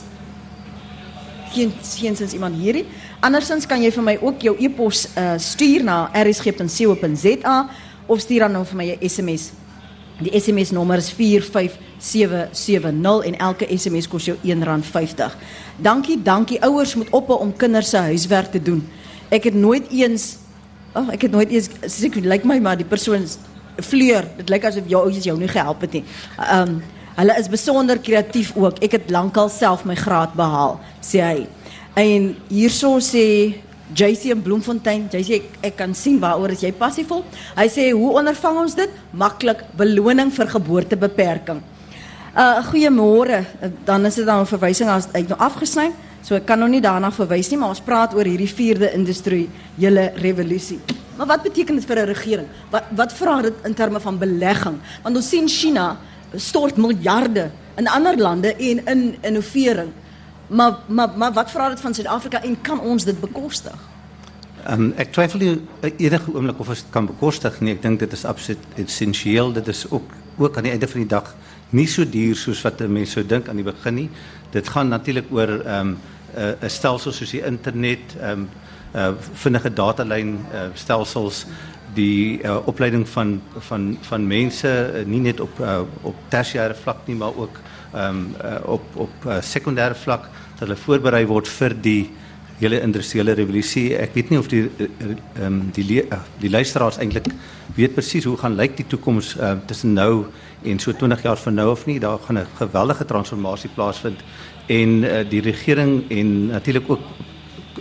[1.54, 2.86] Geen geensins iemand hierdie.
[3.20, 7.70] Andersins kan jy vir my ook jou e-pos uh, stuur na rsg.co.za
[8.06, 9.52] of stuur dan nou vir my 'n SMS.
[10.20, 15.36] Die SMS nommer is 45770 en elke SMS kos jou R1.50.
[15.78, 16.62] Dankie, dankie.
[16.62, 18.90] Ouers moet ophou om kinders se huiswerk te doen.
[19.30, 20.38] Ek het nooit eens
[20.94, 21.70] oh, ek het nooit eens
[22.04, 23.26] ek lyk like my maar die persoon
[23.82, 24.28] vleur.
[24.38, 26.06] Dit lyk asof jou ouers jou nie gehelp het nie.
[26.52, 26.80] Um
[27.20, 28.78] hulle is besonder kreatief ook.
[28.84, 31.48] Ek het lankal self my graad behaal, sê hy.
[32.00, 33.26] En hierso sê
[33.92, 37.26] JC in Bloemfontein, JC ek, ek kan sien waaroor is jy passievol.
[37.58, 38.94] Hy sê hoe ondervang ons dit?
[39.12, 41.60] Maklik, beloning vir geboortebeperking.
[42.38, 43.44] Uh goeiemôre.
[43.86, 45.92] Dan is dit dan 'n verwysing as uit nou afgesny.
[46.22, 49.50] So ek kan nou nie daarna verwys nie, maar ons praat oor hierdie 4de industrie,
[49.78, 50.80] hele revolusie.
[51.20, 52.48] Maar wat beteken dit vir 'n regering?
[52.70, 54.78] Wat wat vra dit in terme van belegging?
[55.04, 55.98] Want ons sien China
[56.36, 59.92] stort miljarde in ander lande en in innovering.
[60.48, 63.76] Maar maar maar wat vra dit van Suid-Afrika en kan ons dit bekostig?
[64.66, 65.62] Ehm um, ek twyfel nie
[65.98, 67.74] enige oomblik of ons dit kan bekostig nie.
[67.74, 69.54] Ek dink dit is absoluut essensieel.
[69.54, 71.36] Dit is ook ook aan die einde van die dag
[71.70, 74.10] nie so duur soos wat mense sou dink aan die begin nie.
[74.52, 75.98] Dit gaan natuurlik oor ehm um,
[76.36, 78.50] 'n uh, stelsel soos die internet, ehm um,
[78.94, 81.46] uh vinnige datalyn uh, stelsels
[81.94, 87.06] die uh, opleiding van van van mense uh, nie net op uh, op tersiêre vlak
[87.06, 87.60] nie maar ook
[87.96, 92.10] um, uh, op op uh, sekondêre vlak dat hulle voorberei word vir die
[92.60, 93.94] hele industriële revolusie.
[93.96, 97.32] Ek weet nie of die ehm um, die uh, die luisteraars eintlik
[97.78, 100.26] weet presies hoe gaan lyk die toekoms uh, tussen nou
[100.68, 102.00] en so 20 jaar van nou of nie.
[102.00, 104.20] Daar gaan 'n geweldige transformasie plaasvind
[104.68, 107.06] en uh, die regering en natuurlik ook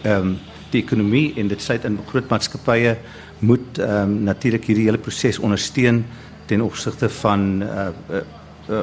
[0.03, 0.39] ehm um,
[0.73, 2.97] die ekonomie en dit sluit in groot maatskappye
[3.39, 6.05] moet ehm um, natuurlik hierdie hele proses ondersteun
[6.47, 8.25] ten opsigte van uh, uh,
[8.69, 8.83] uh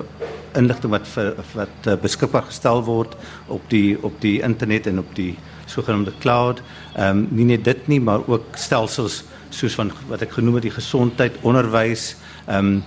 [0.55, 3.17] inligting wat vir, wat uh, beskikbaar gestel word
[3.51, 6.61] op die op die internet en op die sogenaamde cloud.
[6.95, 10.69] Ehm um, nie net dit nie, maar ook stelsels soos van wat ek genoem het
[10.69, 12.83] die gesondheid, onderwys, ehm um,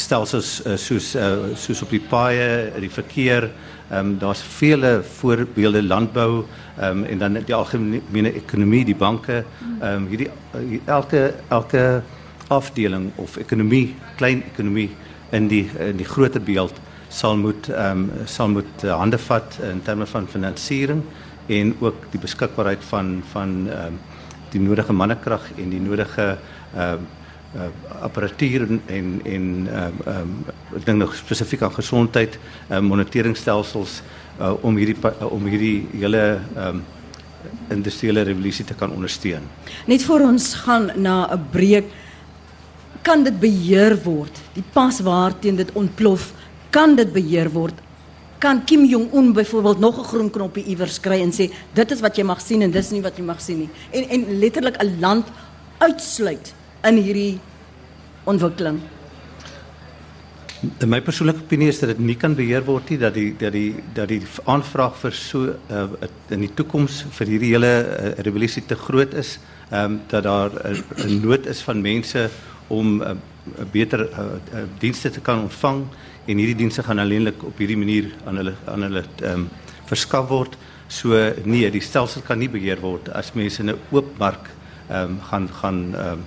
[0.00, 3.50] stelsels uh, soos uh, soos op die paaie, die verkeer.
[3.90, 6.44] Ehm um, daar's vele voorbeelde landbou
[6.78, 9.44] ehm um, en dan die algemene ekonomie, die banke,
[9.80, 10.30] ehm um, hierdie
[10.86, 12.02] elke elke
[12.48, 14.90] afdeling of ekonomie, klein ekonomie
[15.30, 16.78] in die in die groter beeld
[17.10, 21.02] sal moet ehm um, sal moet uh, hande vat in terme van finansiering
[21.50, 23.98] en ook die beskikbaarheid van van ehm um,
[24.50, 26.36] die nodige mannekrag en die nodige
[26.74, 27.08] ehm um,
[27.54, 27.68] uh,
[28.02, 30.32] apparatuur en en ehm um,
[30.76, 32.38] ek dink nog spesifiek aan gesondheid,
[32.70, 34.02] uh, moniteringstelsels
[34.40, 36.82] uh, om hierdie uh, om hierdie hele ehm um,
[37.72, 39.46] industriële revolusie te kan ondersteun.
[39.88, 41.86] Net voor ons gaan na 'n breek
[43.02, 44.40] kan dit beheer word.
[44.52, 46.32] Die pas waarteen dit ontplof,
[46.70, 47.74] kan dit beheer word.
[48.38, 52.00] Kan Kim Jong Un byvoorbeeld nog 'n groen knoppie iewers kry en sê dit is
[52.00, 53.70] wat jy mag sien en dis nie wat jy mag sien nie.
[53.90, 55.26] En en letterlik 'n land
[55.78, 56.54] uitsluit
[56.88, 57.40] in hierdie
[58.28, 58.80] ontwikkeling.
[60.60, 63.54] In my persoonlike opinie is dat dit nie kan beheer word nie dat die dat
[63.56, 65.86] die dat die aanvraag vir so uh,
[66.28, 69.38] in die toekoms vir hierdie hele uh, revolusie te groot is,
[69.70, 70.50] ehm um, dat daar
[71.06, 72.28] 'n nood is van mense
[72.68, 74.18] om 'n uh, beter uh,
[74.52, 75.84] uh, dienste te kan ontvang
[76.26, 79.48] en hierdie dienste gaan alleenlik op hierdie manier aan hulle aan hulle ehm um,
[79.84, 80.56] verskaf word.
[80.88, 81.08] So
[81.44, 84.50] nee, die stelsel kan nie beheer word as mense in 'n oop mark
[84.88, 86.24] ehm um, gaan gaan ehm um,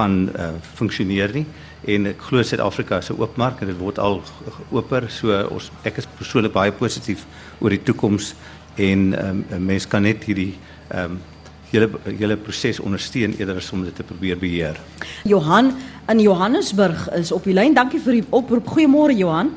[0.00, 1.46] gaan uh, funksioneer nie
[1.88, 4.20] en ek glo Suid-Afrika is 'n oop mark en dit word al
[4.70, 7.24] oper so ons ek is persoonlik baie positief
[7.60, 8.34] oor die toekoms
[8.76, 10.54] en um, mense kan net hierdie
[10.90, 11.20] ehm um,
[11.70, 14.78] hele hele proses ondersteun eerder as om dit te probeer beheer.
[15.22, 15.72] Johan
[16.10, 17.74] in Johannesburg is op die lyn.
[17.74, 18.66] Dankie vir die oproep.
[18.66, 19.52] Goeiemôre Johan.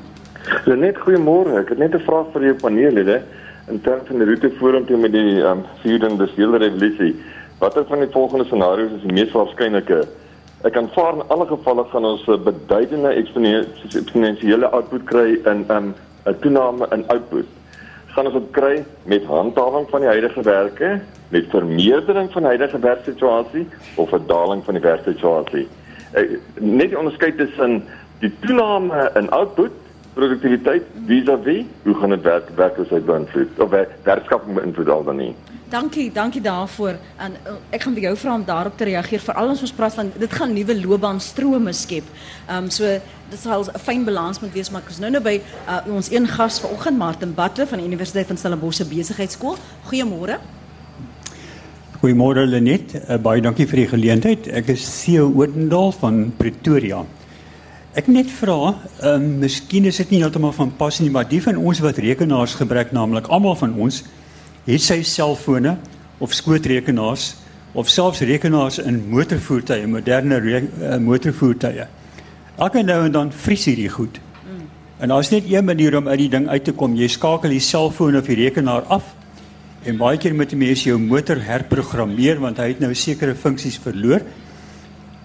[0.65, 1.58] Ja, net goeiemôre.
[1.63, 3.23] Ek het net 'n vraag vir jou paneellede
[3.67, 7.15] in terme van die roete vorentoe met die ehm um, vierde industriële revolusie.
[7.60, 10.08] Watter van die volgende scenario's is die mees waarskynlike?
[10.63, 15.89] Ek aanvaar in alle gevalle van ons eh, beduidende eksponensiële output kry in 'n um,
[16.23, 17.45] 'n toename in output.
[18.15, 22.80] Gaan ons dit kry met handhawing van die huidige werke, met vermeerdering van die huidige
[22.80, 25.67] werksituasie of 'n daling van die werksituasie?
[26.13, 27.84] Ek net die onderskeid tussen
[28.19, 29.71] die toename in output
[30.13, 33.69] produktiwiteit vis-à-vis hoe gaan dit werk werkloosheid beïnvloed of
[34.04, 35.36] werkskaping beïnvloed al dan nie?
[35.73, 36.99] Dankie, dankie daarvoor.
[37.17, 39.95] En uh, ek gaan by jou vra om daarop te reageer veral as ons praat
[39.97, 42.12] van dit gaan nuwe loopbaanstrome skep.
[42.45, 42.86] Ehm um, so
[43.31, 46.12] dit sal 'n fyn balans moet wees maar ek is nou nou by uh, ons
[46.13, 49.57] een gas vanoggend Martin Butler van die Universiteit van Stellenbosch se besigheidskool.
[49.89, 50.38] Goeiemôre.
[52.01, 52.93] Goeiemôre Lenet.
[52.93, 54.47] Uh, baie dankie vir die geleentheid.
[54.47, 57.01] Ek is CEO Oudendal van Pretoria.
[57.93, 61.41] Ek net vra, ehm um, miskien is dit nie heeltemal van pas nie, maar die
[61.41, 64.03] van ons wat rekenaars gebruik, naamlik almal van ons
[64.65, 65.78] het sy selfone
[66.23, 67.34] of skootrekenaars
[67.73, 71.88] of selfs rekenaars in motorvoertuie, moderne uh, motorvoertuie.
[72.62, 74.19] Elke nou en dan vries hierdie goed.
[75.02, 76.93] En daar's net een manier om uit die ding uit te kom.
[76.95, 79.10] Jy skakel die selfoon of die rekenaar af
[79.84, 83.82] en baie keer moet jy mens jou motor herprogrammeer want hy het nou sekere funksies
[83.84, 84.23] verloor.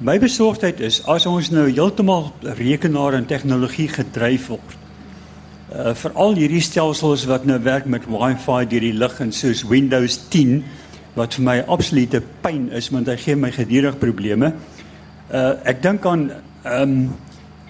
[0.02, 4.87] My besorgdheid is as ons nou heeltemal rekenaar en tegnologie gedryf word
[5.72, 10.18] uh, veral hierdie stelsels wat nou werk met Wi-Fi deur die lug en soos Windows
[10.32, 10.62] 10
[11.18, 14.52] wat vir my absolute pyn is want hy gee my gedurig probleme.
[15.28, 16.30] Uh ek dink aan
[16.64, 17.00] ehm um,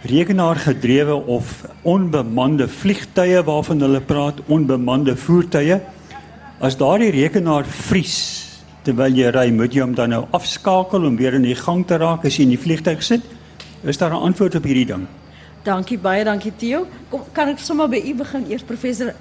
[0.09, 5.81] rekenaar gedrewe of onbemande vliegtye waarvan hulle praat, onbemande voertuie.
[6.61, 8.19] As daardie rekenaar vries
[8.87, 11.99] terwyl jy ry, moet jy hom dan nou afskakel om weer in die gang te
[11.99, 13.27] raak as jy in die vliegtuig sit?
[13.83, 15.07] Is daar 'n antwoord op hierdie ding?
[15.65, 16.87] Dankie baie, dankie Theo.
[17.11, 19.15] Kom kan ek sommer by u begin eers professor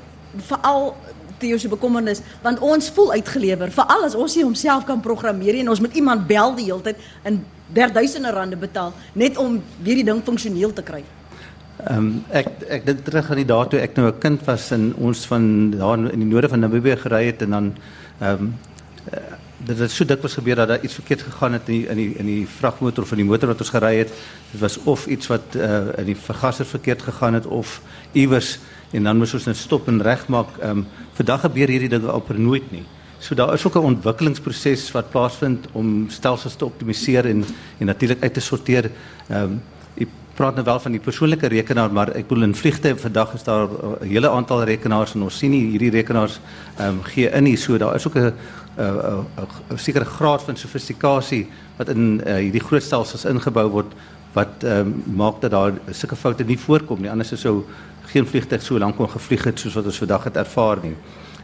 [0.48, 0.96] veral
[1.38, 5.70] Theo se bekommernis want ons voel uitgelewer veral as ons nie homself kan programmeer en
[5.70, 10.08] ons moet iemand bel die hele tyd en derduisende rande betaal net om weer die
[10.08, 11.04] ding funksioneel te kry.
[11.86, 14.72] Ehm um, ek ek dink terug aan die dae toe ek nou 'n kind was
[14.72, 17.76] en ons van daar in die noorde van Namibië gery het en dan
[18.20, 18.54] ehm um,
[19.68, 22.26] dit het so dikwels gebeur dat daar iets verkeerd gegaan het in die, in in
[22.26, 24.12] die vragmotor of in die motor wat ons gery het.
[24.60, 28.58] Was of iets wat uh, in die vergaser verkeerd gegaan het of iewers
[28.92, 30.58] en dan moes ons net stop en regmaak.
[30.62, 30.86] Ehm um,
[31.18, 32.84] vandag gebeur hierdie dinge amper nooit nie.
[33.20, 37.46] So daar is ook 'n ontwikkelingsproses wat plaasvind om stelsels te optimaliseer en
[37.80, 38.92] en natuurlik uit te sorteer.
[39.28, 39.58] Ehm
[39.98, 43.44] ek praat nou wel van die persoonlike rekenaar, maar ek bedoel in vliegtye vandag is
[43.44, 46.40] daar 'n hele aantal rekenaars en ons sien nie hierdie rekenaars
[46.78, 47.58] ehm um, gee in nie.
[47.58, 48.34] So daar is ook 'n
[48.78, 53.94] 'n sekere graad van sofistikasie wat in uh, hierdie groot stelsels ingebou word
[54.34, 57.10] wat um, maak dat daar sulke foute nie voorkom nie.
[57.10, 57.64] Anders sou
[58.12, 60.96] geen vliegtuig so lank kon gevlieg het soos wat ons vandag het ervaar nie.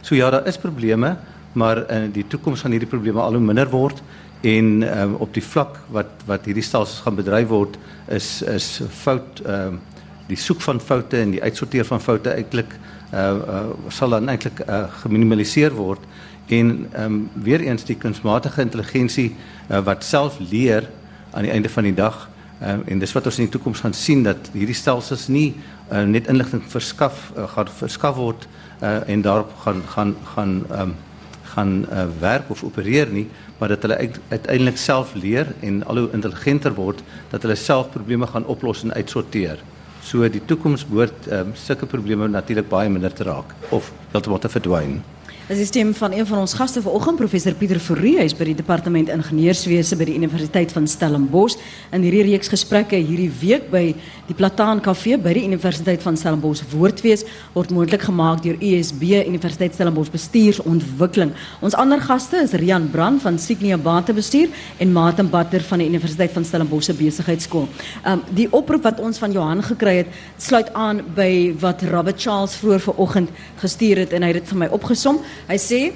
[0.02, 1.18] So ja, daar is probleme,
[1.54, 4.02] maar in die toekoms gaan hierdie probleme al hoe minder word
[4.44, 7.78] en um, op die vlak wat wat hierdie stelsels gaan bedryf word
[8.12, 9.80] is is fout um,
[10.28, 12.76] die soek van foute en die uitsorteer van foute eintlik
[13.14, 16.04] uh, uh sal dan eintlik uh, geminimaliseer word
[16.48, 19.36] en ehm um, weer eens die kunsmatige intelligensie
[19.70, 20.90] uh, wat self leer
[21.32, 22.30] aan die einde van die dag
[22.62, 25.54] um, en dis wat ons in die toekoms gaan sien dat hierdie stelsels nie
[25.92, 28.48] uh, net inligting verskaf uh, gaan verskaf word
[28.82, 30.96] uh, en daarop gaan gaan gaan ehm um,
[31.54, 33.28] gaan uh, werk of opereer nie
[33.60, 38.28] maar dat hulle uiteindelik self leer en al hoe intelligenter word dat hulle self probleme
[38.28, 39.62] gaan oplos en uitsorteer.
[40.04, 44.52] So die toekoms behoort um, sulke probleme natuurlik baie minder te raak of heeltemal te
[44.52, 44.98] verdwyn.
[45.44, 48.46] Dit is stem van een van ons gaste vanoggend, professor Pieter Fourie, hy is by
[48.48, 51.58] die departement ingenieurswese by die Universiteit van Stellenbosch.
[51.92, 53.82] In hierdie reeks gesprekke hierdie week by
[54.30, 57.26] die Plataan Kafee by die Universiteit van Stellenbosch Woordfees
[57.58, 61.34] word moontlik gemaak deur USB Universiteit Stellenbosch Bestuursontwikkeling.
[61.60, 64.48] Ons ander gaste is Rian Brand van Signia Batebestuur
[64.80, 67.68] en Martin Butler van die Universiteit van Stellenbosch se Besigheidsskool.
[68.08, 72.56] Um die oproep wat ons van Johan gekry het, sluit aan by wat Robert Charles
[72.64, 75.20] vroeër vanoggend gestuur het en hy het dit vir my opgesom.
[75.50, 75.96] I see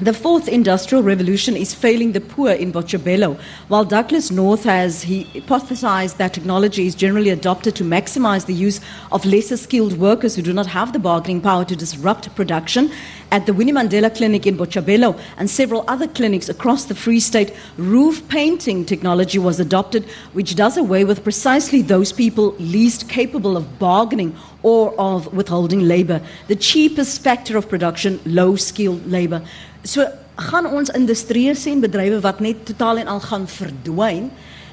[0.00, 5.26] the fourth industrial revolution is failing the poor in Boccabello, while Douglas North has he
[5.26, 8.80] hypothesized that technology is generally adopted to maximize the use
[9.12, 12.90] of lesser skilled workers who do not have the bargaining power to disrupt production.
[13.30, 17.54] At the Winnie Mandela Clinic in Boccabello and several other clinics across the Free State,
[17.76, 23.78] roof painting technology was adopted, which does away with precisely those people least capable of
[23.78, 26.20] bargaining or of withholding labor.
[26.48, 29.42] The cheapest factor of production, low skilled labor.
[29.84, 30.04] So
[30.50, 34.30] gaan ons industrieë sien bedrywe wat net totaal en al gaan verdwyn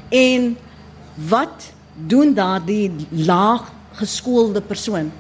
[0.10, 0.58] en
[1.30, 1.72] wat
[2.08, 2.90] doen daardie
[3.28, 3.68] laag
[4.00, 5.12] geskoolde persoon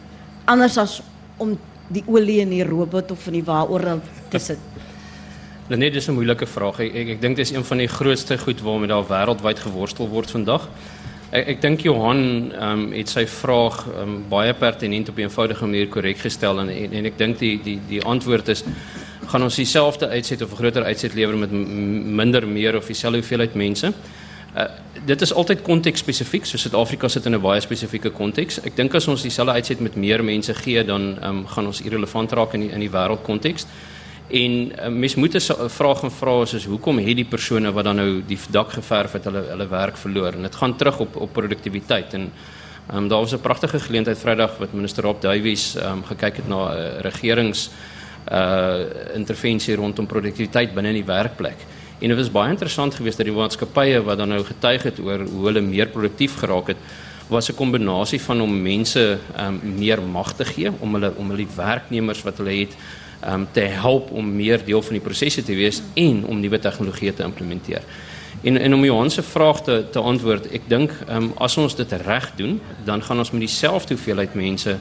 [0.45, 1.01] anders as
[1.37, 1.57] om
[1.91, 3.99] die olie in die robot of in die waaroor
[4.31, 4.59] te sit.
[5.71, 6.79] Net dis 'n moeilike vraag.
[6.79, 10.09] Ek ek, ek dink dit is een van die grootste goed waarmee daar wêreldwyd geworstel
[10.09, 10.67] word vandag.
[11.31, 15.65] Ek ek dink Johan ehm um, het sy vraag um, baie pertinent op 'n eenvoudige
[15.65, 18.63] manier korrek gestel en en, en ek dink die die die antwoord is
[19.31, 23.93] gaan ons dieselfde uitset of groter uitset lewer met minder meer of dieselfde hoeveelheid mense.
[24.51, 24.65] Uh,
[25.07, 26.45] dit is altyd konteks-spesifiek.
[26.45, 28.59] So Suid-Afrika sit in 'n baie spesifieke konteks.
[28.65, 32.31] Ek dink as ons dieselfde uitset met meer mense gee, dan um, gaan ons irrelevant
[32.31, 33.65] raak in die, in die wêreldkonteks.
[34.27, 37.95] En uh, mens moet 'n vraag gaan vra is hoekom het die persone wat dan
[37.95, 40.33] nou die dak geverf het hulle hulle werk verloor?
[40.33, 42.31] En dit gaan terug op op produktiwiteit en
[42.93, 46.55] Um, daar was 'n pragtige geleentheid Vrydag wat minister Rob Davies um, gekyk het na
[46.55, 47.69] 'n uh, regerings
[48.29, 51.65] uh intervensie rondom produktiwiteit binne in die werkplek.
[52.01, 55.21] En dit was baie interessant geweest dat die maatskappye wat dan nou getuig het oor
[55.25, 56.77] hoe hulle meer produktief geraak het,
[57.31, 61.47] was 'n kombinasie van om mense um, meer mag te gee om hulle om hulle
[61.55, 62.75] werknemers wat hulle het
[63.27, 67.13] um, te help om meer deel van die prosesse te wees en om nuwe tegnologieë
[67.13, 67.81] te implementeer.
[68.41, 71.91] En en om Johan se vraag te te antwoord, ek dink um, as ons dit
[71.91, 74.79] reg doen, dan gaan ons met dieselfde hoeveelheid mense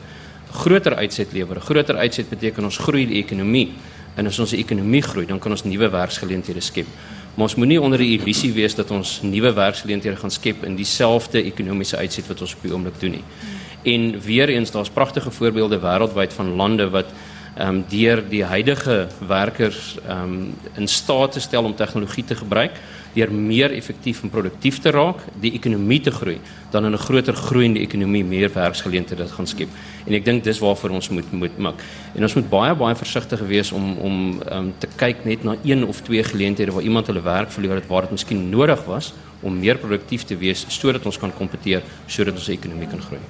[0.51, 1.61] groter uitset lewer.
[1.61, 3.71] Groter uitset beteken ons groei die ekonomie.
[4.19, 6.87] En as ons die ekonomie groei, dan kan ons nuwe werksgeleenthede skep.
[7.35, 11.43] Maar ons moenie onder die illusie wees dat ons nuwe werksgeleenthede gaan skep in dieselfde
[11.43, 13.25] ekonomiese uitset wat ons op die oomblik doen nie.
[13.95, 17.13] En weer eens, daar's pragtige voorbeelde wêreldwyd van lande wat
[17.57, 22.35] ehm um, deur die huidige werkers ehm um, in staat te stel om tegnologie te
[22.35, 22.77] gebruik
[23.15, 26.39] deur meer effektief en produktief te raak, die ekonomie te groei,
[26.71, 29.69] dan in 'n groter groeiende ekonomie meer werksgeleenthede gaan skep.
[30.07, 31.83] En ek dink dis waarvoor ons moet moet maak.
[32.15, 35.87] En ons moet baie baie versigtig wees om om um, te kyk net na een
[35.87, 39.59] of twee geleenthede waar iemand hulle werk verloor het waar dit miskien nodig was om
[39.59, 43.21] meer produktief te wees sodat ons kan kompeteer, sodat ons ekonomie kan groei.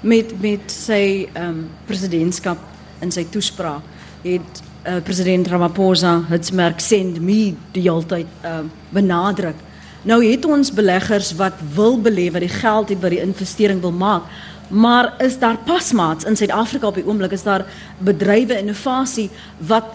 [0.00, 2.58] Met met sy ehm um, presidentskap
[3.00, 3.82] in sy toespraak
[4.22, 8.60] het uh, president Ramaphosa het merk send me die altyd uh,
[8.94, 9.56] benadruk.
[10.04, 13.92] Nou het ons beleggers wat wil belê wat die geld het wat die investering wil
[13.92, 14.28] maak.
[14.68, 17.66] Maar is daar pasmaats in Suid-Afrika op die oomblik is daar
[17.98, 19.30] bedrywe innovasie
[19.68, 19.88] wat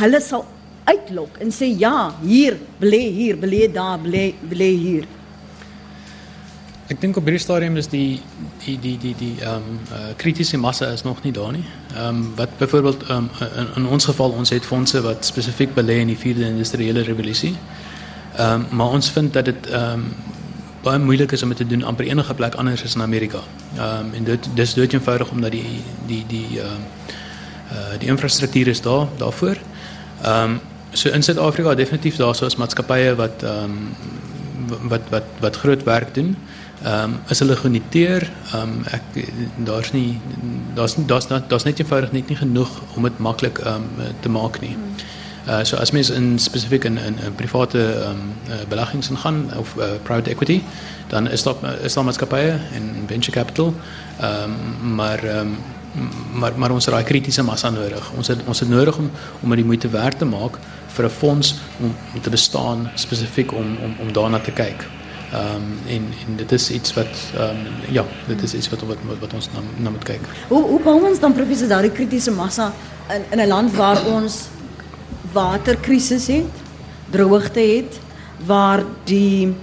[0.00, 0.44] hulle sal
[0.86, 5.06] uitlok en sê ja, hier belê hier, belê daar, belê belê hier.
[6.86, 8.20] Ek dink op hierdie stadium is die
[8.62, 11.64] die die die die ehm um, uh, kritiese massa is nog nie daar nie.
[11.94, 15.74] Ehm um, wat byvoorbeeld ehm um, in, in ons geval ons het fondse wat spesifiek
[15.74, 17.56] belê in die vierde industriële revolusie.
[18.36, 20.04] Ehm um, maar ons vind dat dit ehm um,
[20.82, 23.40] baie moeilik is om dit te doen amper enige plek anders as in Amerika.
[23.76, 26.84] Ehm um, en dit dis dood eenvoudig omdat die die die ehm um,
[27.72, 29.56] uh, die infrastruktuur is daar daarvoor.
[30.22, 30.60] Ehm um,
[30.92, 35.82] so in Suid-Afrika definitief daar so is maatskappye wat ehm um, wat wat wat groot
[35.82, 36.36] werk doen.
[36.84, 38.30] Um, is hulle genoteer.
[38.52, 39.02] Ehm um, ek
[39.64, 40.20] daar's nie
[40.74, 44.60] daar's daar's daar's net eenvoudig net nie genoeg om dit maklik ehm um, te maak
[44.60, 44.76] nie.
[45.46, 49.50] Uh so as mens in spesifiek in in, in private ehm um, uh, beleggings ingaan
[49.56, 50.62] of uh, private equity,
[51.08, 53.74] dan is daar is daar maatskappye en venture capital.
[54.20, 55.56] Ehm um, maar ehm um,
[56.32, 58.10] maar maar ons het daai kritiese massa nodig.
[58.16, 59.10] Ons het ons het nodig om
[59.40, 63.76] om dit moeite werd te maak vir 'n fonds om, om te bestaan spesifiek om
[63.84, 64.86] om om daarna te kyk.
[65.34, 67.56] Um, en en dit is iets wat ehm
[67.90, 70.22] ja, dit is iets wat wat wat ons na, na moet kyk.
[70.48, 72.72] Hoe hoe bou ons dan professor daardie kritiese massa
[73.10, 74.46] in in 'n land waar ons
[75.32, 76.52] waterkrisis het,
[77.10, 77.98] droogte het,
[78.46, 79.54] waar die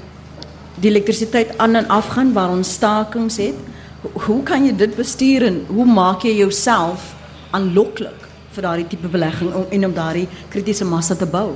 [0.76, 3.56] die elektrisiteit aan en af gaan, waar ons stakings het?
[4.02, 7.14] Hoe, kan jy dit bestuur en hoe maak jy jouself
[7.52, 11.54] aanloklik vir daardie tipe belegging en om daardie kritiese massa te bou?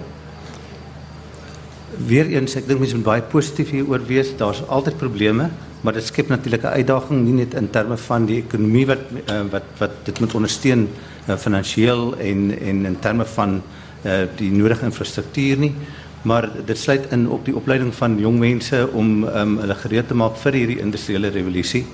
[1.96, 4.34] Weer eens ek dink mense moet baie positief hieroor wees.
[4.38, 5.50] Daar's altyd probleme,
[5.82, 9.42] maar dit skep natuurlik 'n uitdaging nie net in terme van die ekonomie wat uh,
[9.52, 10.88] wat wat dit moet ondersteun
[11.28, 13.62] uh, finansiëel en en in terme van
[14.06, 15.74] uh, die nodige infrastruktuur nie,
[16.22, 20.14] maar dit sluit in op die opleiding van jong mense om um, hulle gereed te
[20.16, 21.86] maak vir hierdie industriële revolusie.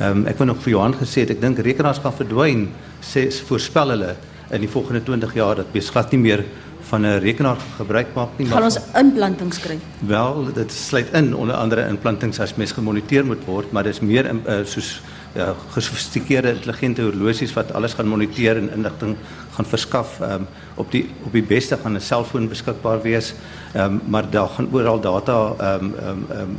[0.00, 2.68] Um, ek wil nog vir Johan gesê het ek dink rekenaars gaan verdwyn
[3.02, 4.16] sê voorspel hulle
[4.50, 6.44] in die volgende 20 jaar dat beskat nie meer
[6.88, 8.46] van 'n rekenaar gebruik maak nie.
[8.46, 9.78] Gaan ons implantings kry?
[9.98, 14.26] Wel, dit sluit in onder andere implantings as mens gemoniteer moet word, maar dis meer
[14.26, 15.02] in, uh, soos
[15.34, 19.16] ja, gesofistikeerde intelligente horlosies wat alles gaan moniteer en inligting
[19.54, 20.18] gaan verskaf.
[20.20, 23.34] Ehm um, op die op die beste van 'n selfoon beskikbaar wees.
[23.72, 26.58] Ehm um, maar daar gaan oral data ehm um, ehm um, um,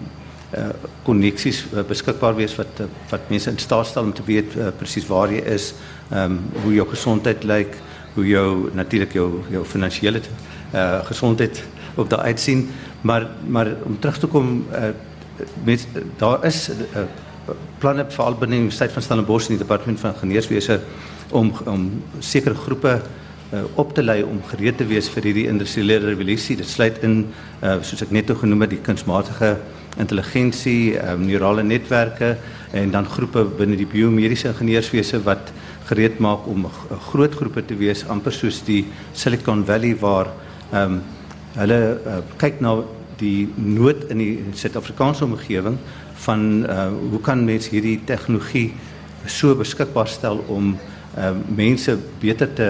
[0.52, 0.70] uh
[1.04, 4.68] koneksies uh, beskikbaar wees wat uh, wat mense in staat stel om te weet uh,
[4.78, 5.74] presies waar jy is,
[6.10, 7.76] ehm um, hoe jou gesondheid lyk,
[8.13, 10.21] hoe jou natuurlik jou jou finansiële
[10.74, 11.63] uh gesondheid
[11.95, 12.69] op daai uitsien
[13.02, 14.91] maar maar om terug te kom uh
[15.63, 17.02] met daar is uh,
[17.80, 20.80] planne veral binne die Universiteit van Stellenbosch en die departement van ingenieurswese
[21.30, 23.02] om om sekere groepe
[23.54, 27.24] uh, op te lei om gereed te wees vir hierdie industriële revolusie dit sluit in
[27.62, 29.56] uh soos ek net nou genoem het die kunsmatige
[30.00, 32.36] intelligensie um, neurale netwerke
[32.71, 35.52] en dan groepe binne die biomediese ingenieurswese wat
[35.92, 36.69] gereed maak om
[37.12, 40.31] groot groepe te wees amper soos die Silicon Valley waar
[40.71, 41.02] ehm um,
[41.52, 41.77] hulle
[42.08, 42.77] uh, kyk na
[43.19, 45.75] die nood in die Suid-Afrikaanse omgewing
[46.25, 48.69] van uh, hoe kan mense hierdie tegnologie
[49.27, 50.77] so beskikbaar stel om
[51.17, 52.69] uh, mense beter te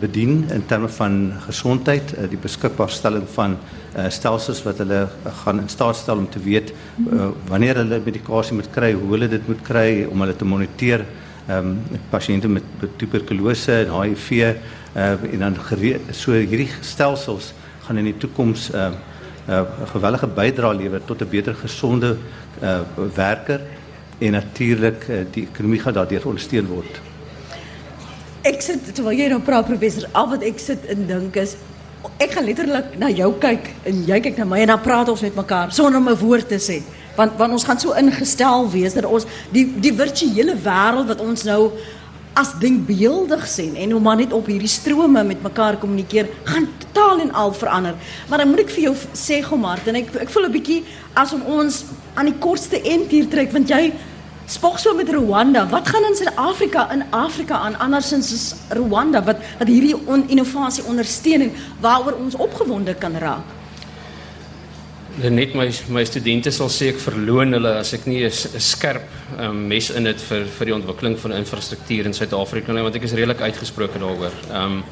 [0.00, 5.04] bedien in terme van gesondheid, uh, die beskikbaarstelling van uh, stelsels wat hulle
[5.42, 9.28] gaan in staat stel om te weet uh, wanneer hulle medikasie moet kry, hoe hulle
[9.30, 11.06] dit moet kry om hulle te moniteer
[11.46, 12.64] ehm um, pasiënte met
[12.98, 17.52] tuberkulose en HIV uh, en dan gereed, so hierdie stelsels
[17.86, 19.14] gaan in die toekoms ehm uh,
[19.46, 22.16] 'n uh, geweldige bydrae lewer tot 'n beter gesonde
[22.62, 22.80] uh,
[23.14, 23.60] werker
[24.18, 27.00] en natuurlik uh, die ekonomie gaan daardeur ondersteun word.
[28.42, 31.56] Ek sit terwyl jy nou praat professor, al wat ek sit en dink is
[32.18, 35.22] ek gaan letterlik na jou kyk en jy kyk na my en dan praat ons
[35.22, 36.82] met mekaar sonder 'n woord te sê.
[37.16, 41.44] Want want ons gaan so ingestel wees dat ons die die virtuele wêreld wat ons
[41.44, 41.72] nou
[42.36, 47.20] as denkbeeldig sien en hoe maar net op hierdie strome met mekaar kommunikeer gaan totaal
[47.20, 47.94] en al verander.
[48.28, 50.84] Maar dan moet ek vir jou sê Gomart en ek ek voel 'n bietjie
[51.32, 51.84] om ons
[52.14, 53.92] aan die kortste end hier trek want jy
[54.46, 55.66] spog so met Rwanda.
[55.68, 60.84] Wat gaan in Suid-Afrika in Afrika aan andersins is Rwanda wat wat hierdie on, innovasie
[60.84, 63.54] ondersteun en waaroor ons opgewonde kan raak?
[65.16, 68.30] net my my studente sal sê ek verloon hulle as ek nie 'n
[68.60, 72.96] skerp um, mes in dit vir vir die ontwikkeling van infrastruktuur in Suid-Afrika nie want
[72.96, 74.32] ek is redelik uitgesproke daaroor.
[74.50, 74.84] Ehm um,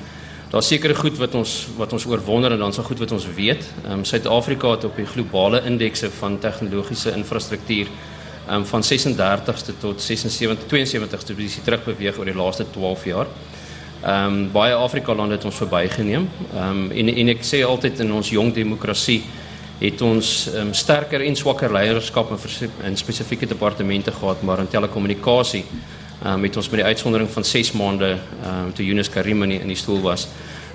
[0.50, 3.26] daar's sekere goed wat ons wat ons oorwonder en dan is daar goed wat ons
[3.36, 3.62] weet.
[3.84, 7.86] Ehm um, Suid-Afrika het op die globale indekse van tegnologiese infrastruktuur
[8.50, 13.26] um, van 36ste tot 76 72ste posisie terugbeweeg oor die laaste 12 jaar.
[14.04, 16.28] Ehm um, baie Afrika lande het ons verbygeneem.
[16.52, 19.22] Ehm um, en en ek sê altyd in ons jong demokrasie
[19.80, 25.64] het ons um, sterker en swakker leierskap in, in spesifieke departemente gehad, maar in telekommunikasie
[26.24, 29.60] um, het ons met die uitsondering van 6 maande um, toe Yunus Karim in die,
[29.60, 30.28] in die stoel was,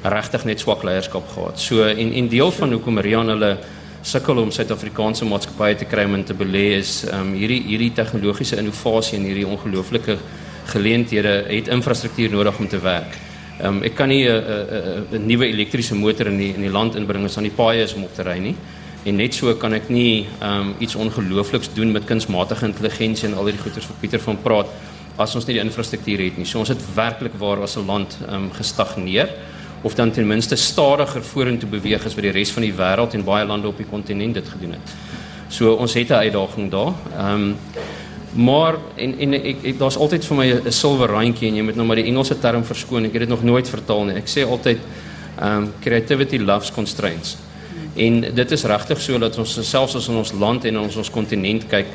[0.04, 1.60] regtig net swak leierskap gehad.
[1.60, 3.58] So en en deel van hoekom Rian hulle
[4.02, 9.18] sukkel om Suid-Afrikaanse maatskappye te kry om te belê is um, hierdie hierdie tegnologiese innovasie
[9.18, 10.18] en hierdie ongelooflike
[10.72, 13.18] geleenthede het infrastruktuur nodig om te werk.
[13.60, 17.38] Um, ek kan nie 'n nuwe elektriese motor in die in die land inbring as
[17.38, 18.56] aan die paaie is om op te ry nie.
[19.06, 23.46] En net so kan ek nie um iets ongeloofliks doen met kunsmatige intelligensie en al
[23.46, 24.68] hierdie goeters wat Pieter van praat
[25.18, 26.46] as ons nie die infrastruktuur het nie.
[26.46, 29.30] So ons het werklik waar as 'n land um gestagneer
[29.82, 33.24] of dan ten minste stadiger vorentoe beweeg as wat die res van die wêreld en
[33.24, 34.96] baie lande op die kontinent dit gedoen het.
[35.50, 36.94] So ons het 'n uitdaging daar.
[37.18, 37.56] Um
[38.34, 41.76] maar en en ek, ek daar's altyd vir my 'n silwer randjie en jy moet
[41.76, 43.06] nou maar die Engelse term verskoon.
[43.06, 44.16] Ek het dit nog nooit vertaal nie.
[44.16, 44.78] Ek sê altyd
[45.42, 47.38] um creativity loves constraints.
[47.96, 51.10] En dit is regtig so dat ons selfs as in ons land en ons ons
[51.10, 51.88] kontinent kyk,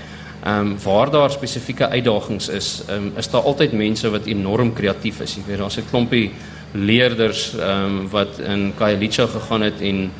[0.44, 4.72] ehm um, waar daar spesifieke uitdagings is, ehm um, is daar altyd mense wat enorm
[4.72, 5.36] kreatief is.
[5.36, 6.32] Jy weet daar's 'n klompie
[6.74, 10.10] leerders um, wat in Khayelitsha gegaan het en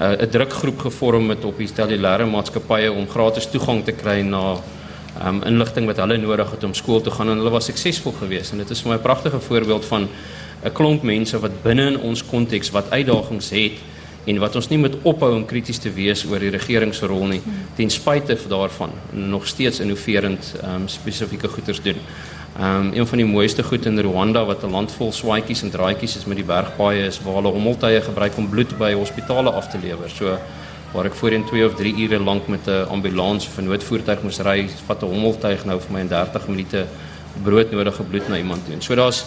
[0.00, 4.20] uh, 'n uh, drukgroep gevorm het op die stellulêre maatskappye om gratis toegang te kry
[4.20, 4.56] na
[5.26, 8.52] um, inligting wat hulle nodig het om skool toe gaan en hulle was suksesvol geweest
[8.52, 10.08] en dit is vir my 'n pragtige voorbeeld van
[10.64, 13.78] 'n klomp mense wat binne in ons konteks wat uitdagings het
[14.24, 17.26] en wat ons nie moet ophou om krities te wees oor die regering se rol
[17.26, 17.42] nie
[17.76, 21.96] ten spyte daarvan nog steeds innoverend um, spesifieke goeders doen.
[22.54, 26.16] Um een van die mooiste goed in Rwanda wat 'n land vol swaadjies en draaitjies
[26.16, 29.78] is met die bergpaaie is waar hulle hommeltuie gebruik om bloed by hospitale af te
[29.82, 30.10] lewer.
[30.10, 30.38] So
[30.92, 34.38] waar ek voorheen 2 of 3 ure lank met 'n ambulans of 'n noodvoertuig moes
[34.38, 36.86] ry, vat 'n hommeltuig nou vir my in 30 minute
[37.42, 38.76] broodnodige bloed na iemand toe.
[38.78, 39.24] So daar's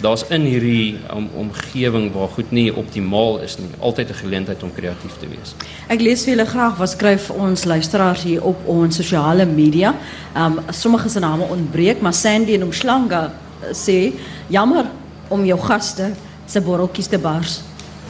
[0.00, 4.72] daar's in hierdie om, omgewing waar goed nie optimaal is nie, altyd 'n geleentheid om
[4.74, 5.54] kreatief te wees.
[5.88, 9.94] Ek lees vir julle graag wat skryf ons luisteraars hier op ons sosiale media.
[10.36, 13.24] Um sommige se name ontbreek, maar Sandy en Omslanga
[13.62, 14.12] eh, sê
[14.46, 14.86] jammer
[15.28, 16.12] om jou gaste
[16.46, 17.62] se borreltjies te bars.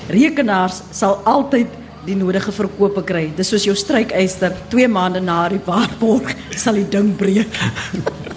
[0.09, 1.67] Rekenaars sal altyd
[2.07, 3.29] die nodige verkope kry.
[3.37, 7.49] Dis soos jou strykyster 2 maande na die waarborg sal die ding breek.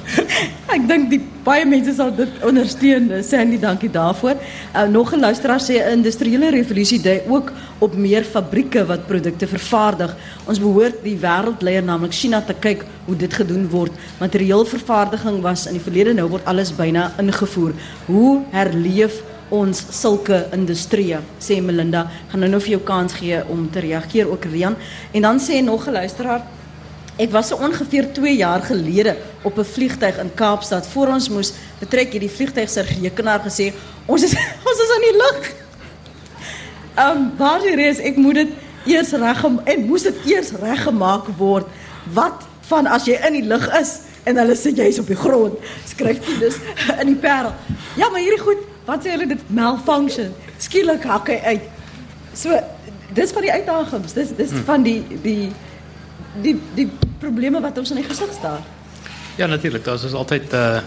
[0.71, 3.09] Ek dink die baie mense sal dit ondersteun.
[3.27, 4.37] Sandy, dankie daarvoor.
[4.71, 9.47] Uh, nog 'n luisteraar sê 'n industriële revolusie dui ook op meer fabrieke wat produkte
[9.47, 10.15] vervaardig.
[10.47, 13.91] Ons behoort die wêreldleier naamlik China te kyk hoe dit gedoen word.
[14.19, 17.73] Materiaalvervaardiging was in die verlede nou word alles byna ingevoer.
[18.05, 21.19] Hoe herleef ons sulke industrieë?
[21.39, 24.75] Sê Melinda, gaan nou nou vir jou kans gee om te reageer ook Rian.
[25.11, 26.41] En dan sê nog 'n luisteraar
[27.19, 30.87] Ek was so ongeveer 2 jaar gelede op 'n vliegtyg in Kaapstad.
[30.87, 33.73] Voor ons moes betrek hierdie vliegtyg se rekenaar gesê,
[34.05, 34.33] ons is
[34.69, 35.53] ons is aan die lug.
[36.95, 38.49] Ehm um, waar die reis, ek moet dit
[38.85, 41.67] eers reg en moes dit eers reggemaak word.
[42.13, 45.57] Wat van as jy in die lug is en hulle sê jy's op die grond.
[45.85, 46.59] Skryf jy dus
[47.01, 47.53] in die parel.
[47.95, 50.31] Ja, maar hierdie goed, wat sê hulle dit malfunction.
[50.57, 51.67] Skielik hak hy uit.
[52.33, 52.55] So
[53.13, 54.13] dis van die uitdagings.
[54.13, 54.63] Dis dis hmm.
[54.69, 55.51] van die die
[56.41, 58.59] die die probleme wat ons in die gesig staar.
[59.35, 59.83] Ja, natuurlik.
[59.83, 60.79] Daar is altyd uh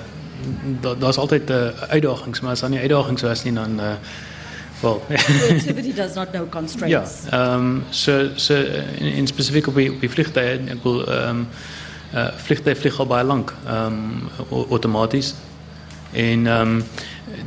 [0.80, 3.94] daar daar's altyd uh, uitdagings, maar as daar nie uitdagings was nie dan uh
[4.80, 7.22] well, creativity does not know constraints.
[7.30, 7.30] Ja.
[7.30, 8.54] Ehm um, so so
[8.98, 11.46] in, in spesifiek op die op die ek wil ehm um,
[12.14, 13.86] uh vliegtye vlieg al lank ehm
[14.50, 15.34] um, outomaties.
[16.12, 16.84] En ehm um,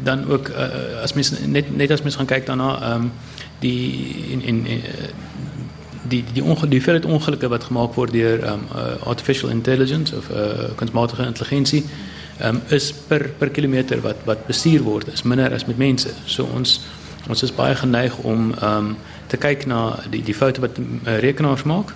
[0.03, 3.11] dan ook uh, as mens net net as mens gaan kyk daarna ehm um,
[3.59, 4.81] die in in, in
[6.07, 10.29] die die ongeluk die veel ongelukke wat gemaak word deur um, uh, artificial intelligence of
[10.29, 11.83] uh, kunsmatige intelligensie
[12.43, 16.13] um, is per per kilometer wat wat bestuur word is minder as met mense.
[16.25, 16.79] So ons
[17.27, 18.95] ons is baie geneig om um,
[19.27, 21.93] te kyk na die die foute wat uh, rekenaars maak.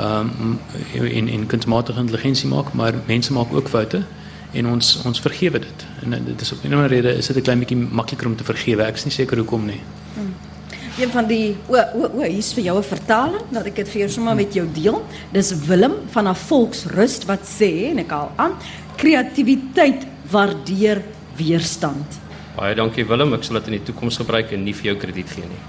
[0.00, 0.58] Um,
[0.94, 4.04] in in kunsmatige intelligensie maak, maar mense maak ook foute
[4.52, 5.84] en ons ons vergewe dit.
[6.02, 8.44] En dit is op 'n ander rede is dit 'n klein bietjie makliker om te
[8.44, 8.82] vergewe.
[8.82, 9.80] Ek is nie seker hoekom nie.
[10.14, 10.51] Hmm
[10.98, 14.00] een van die o o o hier's vir jou 'n vertaling dat ek dit vir
[14.00, 15.02] jou sommer met jou deel.
[15.32, 18.52] Dis Willem van 'n Volksrust wat sê en ek haal aan
[18.96, 21.02] kreatiwiteit waardeer
[21.36, 22.20] weerstand.
[22.56, 25.30] Baie dankie Willem, ek sal dit in die toekoms gebruik en nie vir jou krediet
[25.30, 25.60] gee nie.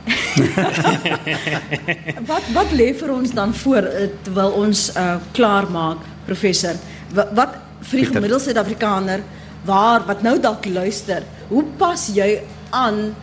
[2.31, 6.75] wat wat lê vir ons dan voor eh, terwyl ons uh, klaar maak professor?
[7.13, 9.23] Wat, wat vir die gemiddelde Suid-Afrikaner
[9.65, 12.41] waar wat nou dalk luister, hoe pas jy
[12.75, 13.15] aan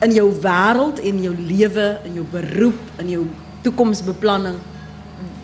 [0.00, 3.24] in jou wêreld en jou lewe, in jou beroep, in jou
[3.64, 4.56] toekomsbeplanning,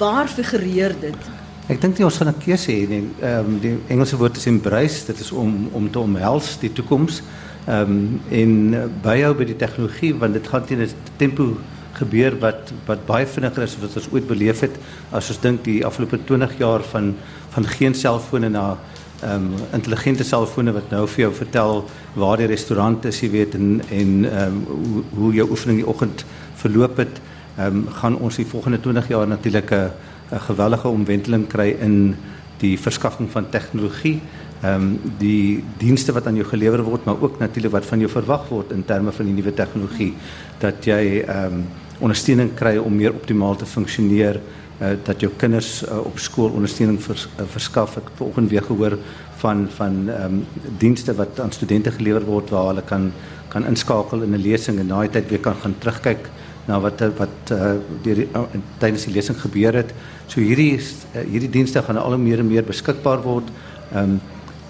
[0.00, 1.32] waar figureer dit?
[1.66, 2.86] Ek dink nie ons gaan 'n keuse hê.
[2.86, 7.22] Ehm um, die Engelse woord is embrace, dit is om om te omhels die toekoms.
[7.66, 11.56] Ehm um, en byhou by die tegnologie want dit gaan teen 'n tempo
[11.92, 14.76] gebeur wat wat baie vinniger is as wat ons ooit beleef het
[15.10, 17.14] as ons dink die afgelope 20 jaar van
[17.54, 18.76] van geen selfone na
[19.22, 23.54] ehm um, intelligente selfone wat nou vir jou vertel waar die restaurant is, jy weet
[23.54, 26.24] en en ehm um, hoe, hoe jou oefening die oggend
[26.62, 27.20] verloop het,
[27.56, 29.90] ehm um, gaan ons die volgende 20 jaar natuurlik 'n
[30.32, 32.16] 'n geweldige omwenteling kry in
[32.58, 34.20] die verskaffing van tegnologie.
[34.62, 38.10] Ehm um, die dienste wat aan jou gelewer word, maar ook natuurlik wat van jou
[38.10, 40.14] verwag word in terme van die nuwe tegnologie
[40.58, 41.66] dat jy ehm um,
[41.98, 44.40] ondersteuning kry om meer optimaal te funksioneer
[44.80, 47.96] uh, dat jou kinders uh, op skool ondersteuning vers, uh, verskaf.
[47.96, 48.98] Ek het vanoggend weer gehoor
[49.42, 50.44] van van ehm um,
[50.78, 53.12] dienste wat aan studente gelewer word waar hulle kan
[53.48, 56.30] kan inskakel in 'n lesing en na die tyd weer kan gaan terugkyk
[56.66, 57.72] na wat wat uh,
[58.02, 58.42] deur uh,
[58.78, 59.92] tydens die lesing gebeur het.
[60.26, 63.52] So hierdie uh, hierdie dienste gaan al meer en meer beskikbaar word.
[63.92, 64.20] Ehm um,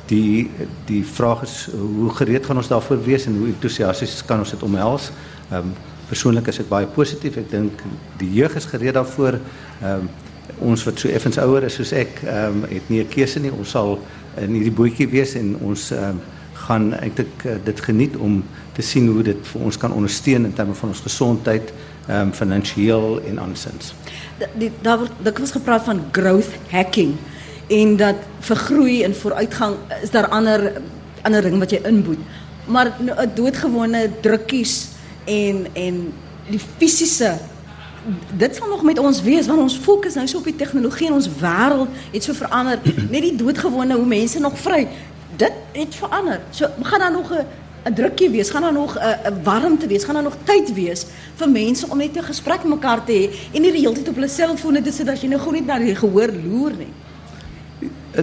[0.06, 0.50] die
[0.86, 4.62] die vraag is hoe gereed gaan ons daarvoor wees en hoe entoesiasties kan ons dit
[4.62, 5.10] omhels?
[5.50, 5.72] Ehm um,
[6.06, 7.36] persoonlik is dit baie positief.
[7.36, 7.82] Ek dink
[8.18, 9.40] die jeug is gereed daarvoor.
[9.82, 10.08] Ehm um,
[10.58, 13.52] ons wat so effens ouer is soos ek, ehm um, het nie 'n keuse nie.
[13.52, 13.98] Ons sal
[14.40, 16.20] in hierdie bootjie wees en ons ehm um,
[16.66, 20.52] gaan eintlik uh, dit geniet om te sien hoe dit vir ons kan ondersteun in
[20.52, 21.72] terme van ons gesondheid,
[22.08, 23.94] ehm um, finansiëel en andersins.
[24.82, 27.16] Daar word dikwels gepraat van growth hacking
[27.68, 30.72] en dat vir groei en vooruitgang is daar ander
[31.22, 32.18] ander ding wat jy inboet.
[32.66, 34.88] Maar 'n nou, doodgewone drukkies
[35.24, 36.12] en en
[36.50, 37.38] die fisiese
[38.36, 41.12] dit sal nog met ons wees want ons fokus nou so op die tegnologie en
[41.12, 42.80] ons wêreld het so verander.
[43.10, 44.88] Net die doodgewone hoe mense nog vry
[45.36, 46.40] dit het verander.
[46.50, 47.46] So gaan daar nog 'n
[47.86, 51.06] 'n drukkie wees gaan daar nog 'n 'n warmte wees gaan daar nog tyd wees
[51.34, 54.08] vir mense om net 'n gesprek met mekaar te hê en nie die hele tyd
[54.08, 56.92] op hulle selfone te sit as jy nou gou net na die gehoor loer nie.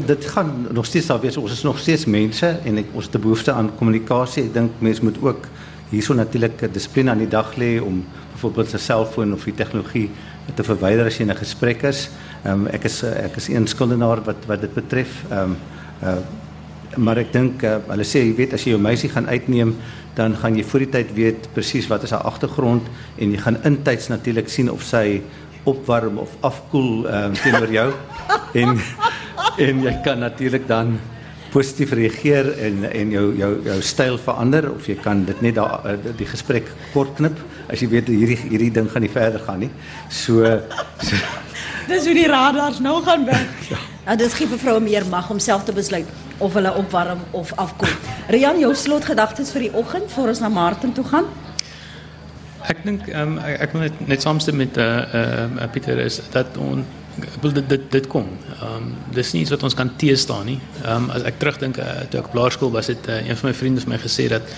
[0.05, 1.37] Dit gaan nog steeds daar wees.
[1.37, 4.43] Ons is nog steeds mense en ek, ons het 'n behoefte aan kommunikasie.
[4.43, 5.47] Ek dink mense moet ook
[5.93, 10.09] hierso natuurlik dissipline aan die dag lê om byvoorbeeld sy selfoon of die tegnologie
[10.55, 12.09] te verwyder as jy in 'n gesprek is.
[12.43, 15.23] Ehm um, ek is ek is een skuldenaar wat wat dit betref.
[15.29, 15.57] Ehm um,
[16.03, 16.17] uh
[16.97, 19.75] maar ek dink uh, hulle sê jy weet as jy jou meisie gaan uitneem
[20.13, 22.85] dan gaan jy voor die tyd weet presies wat is haar agtergrond
[23.17, 25.21] en jy gaan intyds natuurlik sien of sy
[25.65, 27.89] opwarm of afkoel ehm um, teenoor jou
[28.61, 28.77] en
[29.57, 30.99] en jy kan natuurlik dan
[31.53, 35.85] positief reageer en en jou jou jou styl verander of jy kan dit net daar
[35.85, 37.39] eh, die gesprek kort knip
[37.69, 39.71] as jy weet hierdie hierdie ding gaan nie verder gaan nie.
[40.09, 40.43] So,
[40.99, 41.15] so
[41.91, 43.65] Dis hoe die radars nou gaan werk.
[43.73, 43.79] ja.
[44.05, 46.09] Nou dis gee vir vroue meer mag om self te besluit
[46.43, 47.91] of hulle opwarm of afkoel.
[48.33, 51.29] Rian, jou slotgedagtes vir die oggend voor ons na Martin toe gaan.
[52.71, 54.83] Ek dink ehm um, ek, ek moet net, net saamstem met eh
[55.19, 56.87] uh, uh, Pieter is dat ons
[57.41, 58.27] wil dit dit dit kom.
[58.59, 60.59] Ehm um, dis nie iets wat ons kan teëstaan nie.
[60.83, 63.55] Ehm um, as ek terugdink uh, toe ek laerskool was het uh, een van my
[63.57, 64.55] vriende vir my gesê dat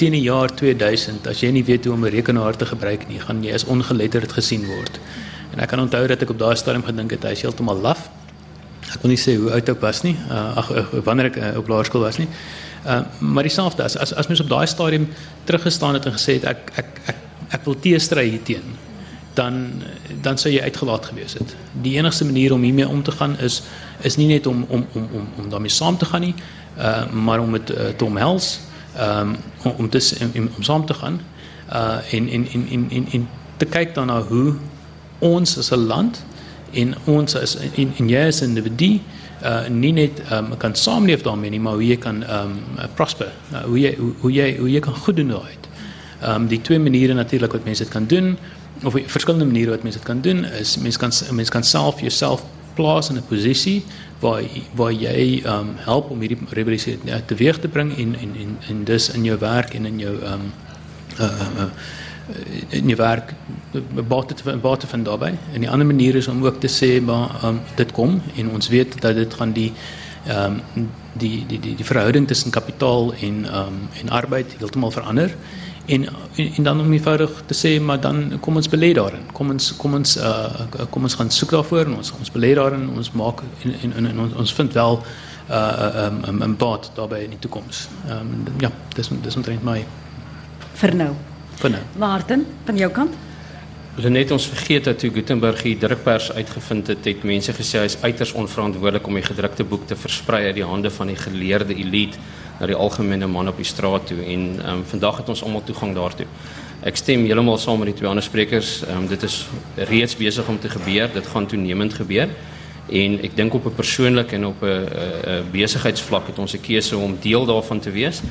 [0.00, 3.20] teen die jaar 2000 as jy nie weet hoe om 'n rekenaar te gebruik nie,
[3.20, 5.00] gaan jy as ongeletterd gesien word.
[5.52, 8.10] En ek kan onthou dat ek op daai stadium gedink het hy is heeltemal laf.
[8.94, 10.16] Ek wil nie sê hoe oud ek was nie.
[10.30, 10.70] Uh, ag
[11.04, 12.28] wanneer ek uh, op laerskool was nie.
[12.86, 15.08] Uh, maar dieselfde as as as mens op daai stadium
[15.44, 17.16] teruggestaan het en gesê het ek ek ek
[17.50, 18.74] ek wil teestry hierteen
[19.34, 19.82] dan
[20.20, 21.56] dan sou jy uitgelaat gewees het.
[21.82, 23.62] Die enigste manier om hiermee om te gaan is
[24.00, 26.34] is nie net om om om om om daarmee saam te gaan nie,
[26.78, 28.60] uh maar om dit uh, te omhels,
[29.00, 30.00] um, om om te
[30.34, 31.20] om, om saam te gaan
[31.72, 34.54] uh en en en en en, en te kyk dan na hoe
[35.18, 36.24] ons as 'n land
[36.72, 39.00] en ons as en, en jy as 'n individu
[39.42, 42.52] uh nie net um, kan saamleef daarmee nie, maar hoe jy kan um
[42.94, 43.32] prosper.
[43.52, 45.56] Uh, hoe jy hoe jy hoe jy kan goed doen daai.
[46.22, 48.36] Um die twee maniere natuurlik wat mense dit kan doen
[48.84, 52.44] of verskillende maniere wat mense dit kan doen is mense kan mense kan self jouself
[52.74, 53.84] plaas in 'n posisie
[54.20, 54.42] waar
[54.74, 59.10] waar jy um help om hierdie revolusie teweeg te bring en en en en dus
[59.10, 60.52] in jou werk en in jou um
[61.20, 61.70] uh, uh,
[62.68, 63.34] in je werk
[64.08, 65.38] bate te bate van daarbij.
[65.52, 68.68] En die andere manier is om ook te sê maar um, dit kom en ons
[68.68, 69.72] weet dat dit gaan die
[70.28, 70.60] um,
[71.12, 75.30] die die die die verhouding tussen kapitaal en um, en arbeid heeltemal verander.
[75.30, 79.24] En, en en dan om eenvoudig te sê maar dan kom ons belê daarin.
[79.32, 82.88] Kom ons kom ons uh kom ons gaan soek daarvoor en ons ons belê daarin.
[82.96, 85.02] Ons maak en en, en, en ons, ons vind wel
[85.50, 87.88] uh um, um, 'n baat daarbey in die toekoms.
[88.08, 89.84] Ehm um, ja, dis dis omtrent my
[90.74, 91.12] vir nou.
[91.56, 91.82] Vir nou.
[91.98, 93.14] Martin, van jou kant?
[93.92, 97.98] Net ons vergeet dat toe Gutenberg die drukpers uitgevind het, het mense gesê hy is
[98.00, 102.18] uiters onverantwoordelik om die gedrukte boek te versprei uit die hande van die geleerde elite
[102.62, 105.96] na die algemene man op die straat toe en um, vandag het ons almal toegang
[105.96, 106.28] daartoe.
[106.86, 108.84] Ek stem heeltemal saam met die twee ander sprekers.
[108.86, 109.40] Um, dit is
[109.90, 111.10] reeds besig om te gebeur.
[111.10, 112.30] Dit gaan toenemend gebeur.
[112.86, 117.18] En ek dink op 'n persoonlike en op 'n besigheidsvlak het ons 'n keuse om
[117.20, 118.22] deel daarvan te wees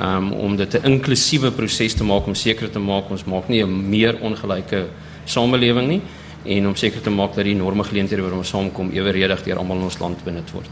[0.00, 3.62] um, om dit 'n inklusiewe proses te maak om seker te maak ons maak nie
[3.62, 4.86] 'n meer ongelyke
[5.24, 6.02] samelewing nie
[6.44, 9.80] en om seker te maak dat die norme geleenthede waar ons saamkom eweredig deur almal
[9.80, 10.68] in ons land benut word.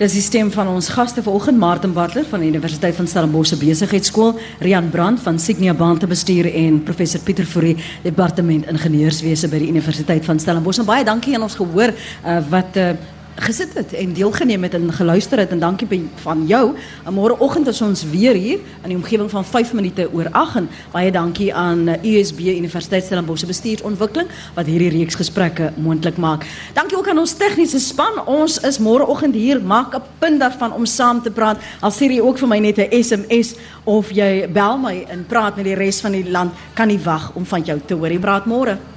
[0.00, 4.34] Dis die stem van ons gaste vanoggend Martin Butler van die Universiteit van Stellenbosch Besigheidskool,
[4.60, 10.24] Rian Brandt van Signia Bante Bestuur en professor Pieter Fourie, departement ingenieurswese by die Universiteit
[10.24, 10.82] van Stellenbosch.
[10.82, 12.92] En baie dankie aan ons gehoor uh, wat uh,
[13.34, 15.88] gesit het en deelgeneem het en geluister het en dankie
[16.22, 16.74] van jou.
[17.10, 21.10] Môreoggend is ons weer hier in die omgewing van 5 minute oor 8 en baie
[21.12, 26.46] dankie aan USB Universiteit Stellenbosch bestuursontwikkeling wat hierdie reeks gesprekke moontlik maak.
[26.74, 28.20] Dankie ook aan ons tegniese span.
[28.26, 29.62] Ons is môreoggend hier.
[29.62, 31.58] Maak 'n punt daarvan om saam te praat.
[31.80, 33.54] Al stuur jy ook vir my net 'n SMS
[33.84, 36.52] of jy bel my en praat met die res van die land.
[36.74, 38.10] Kan nie wag om van jou te hoor.
[38.10, 38.91] Jy praat môre.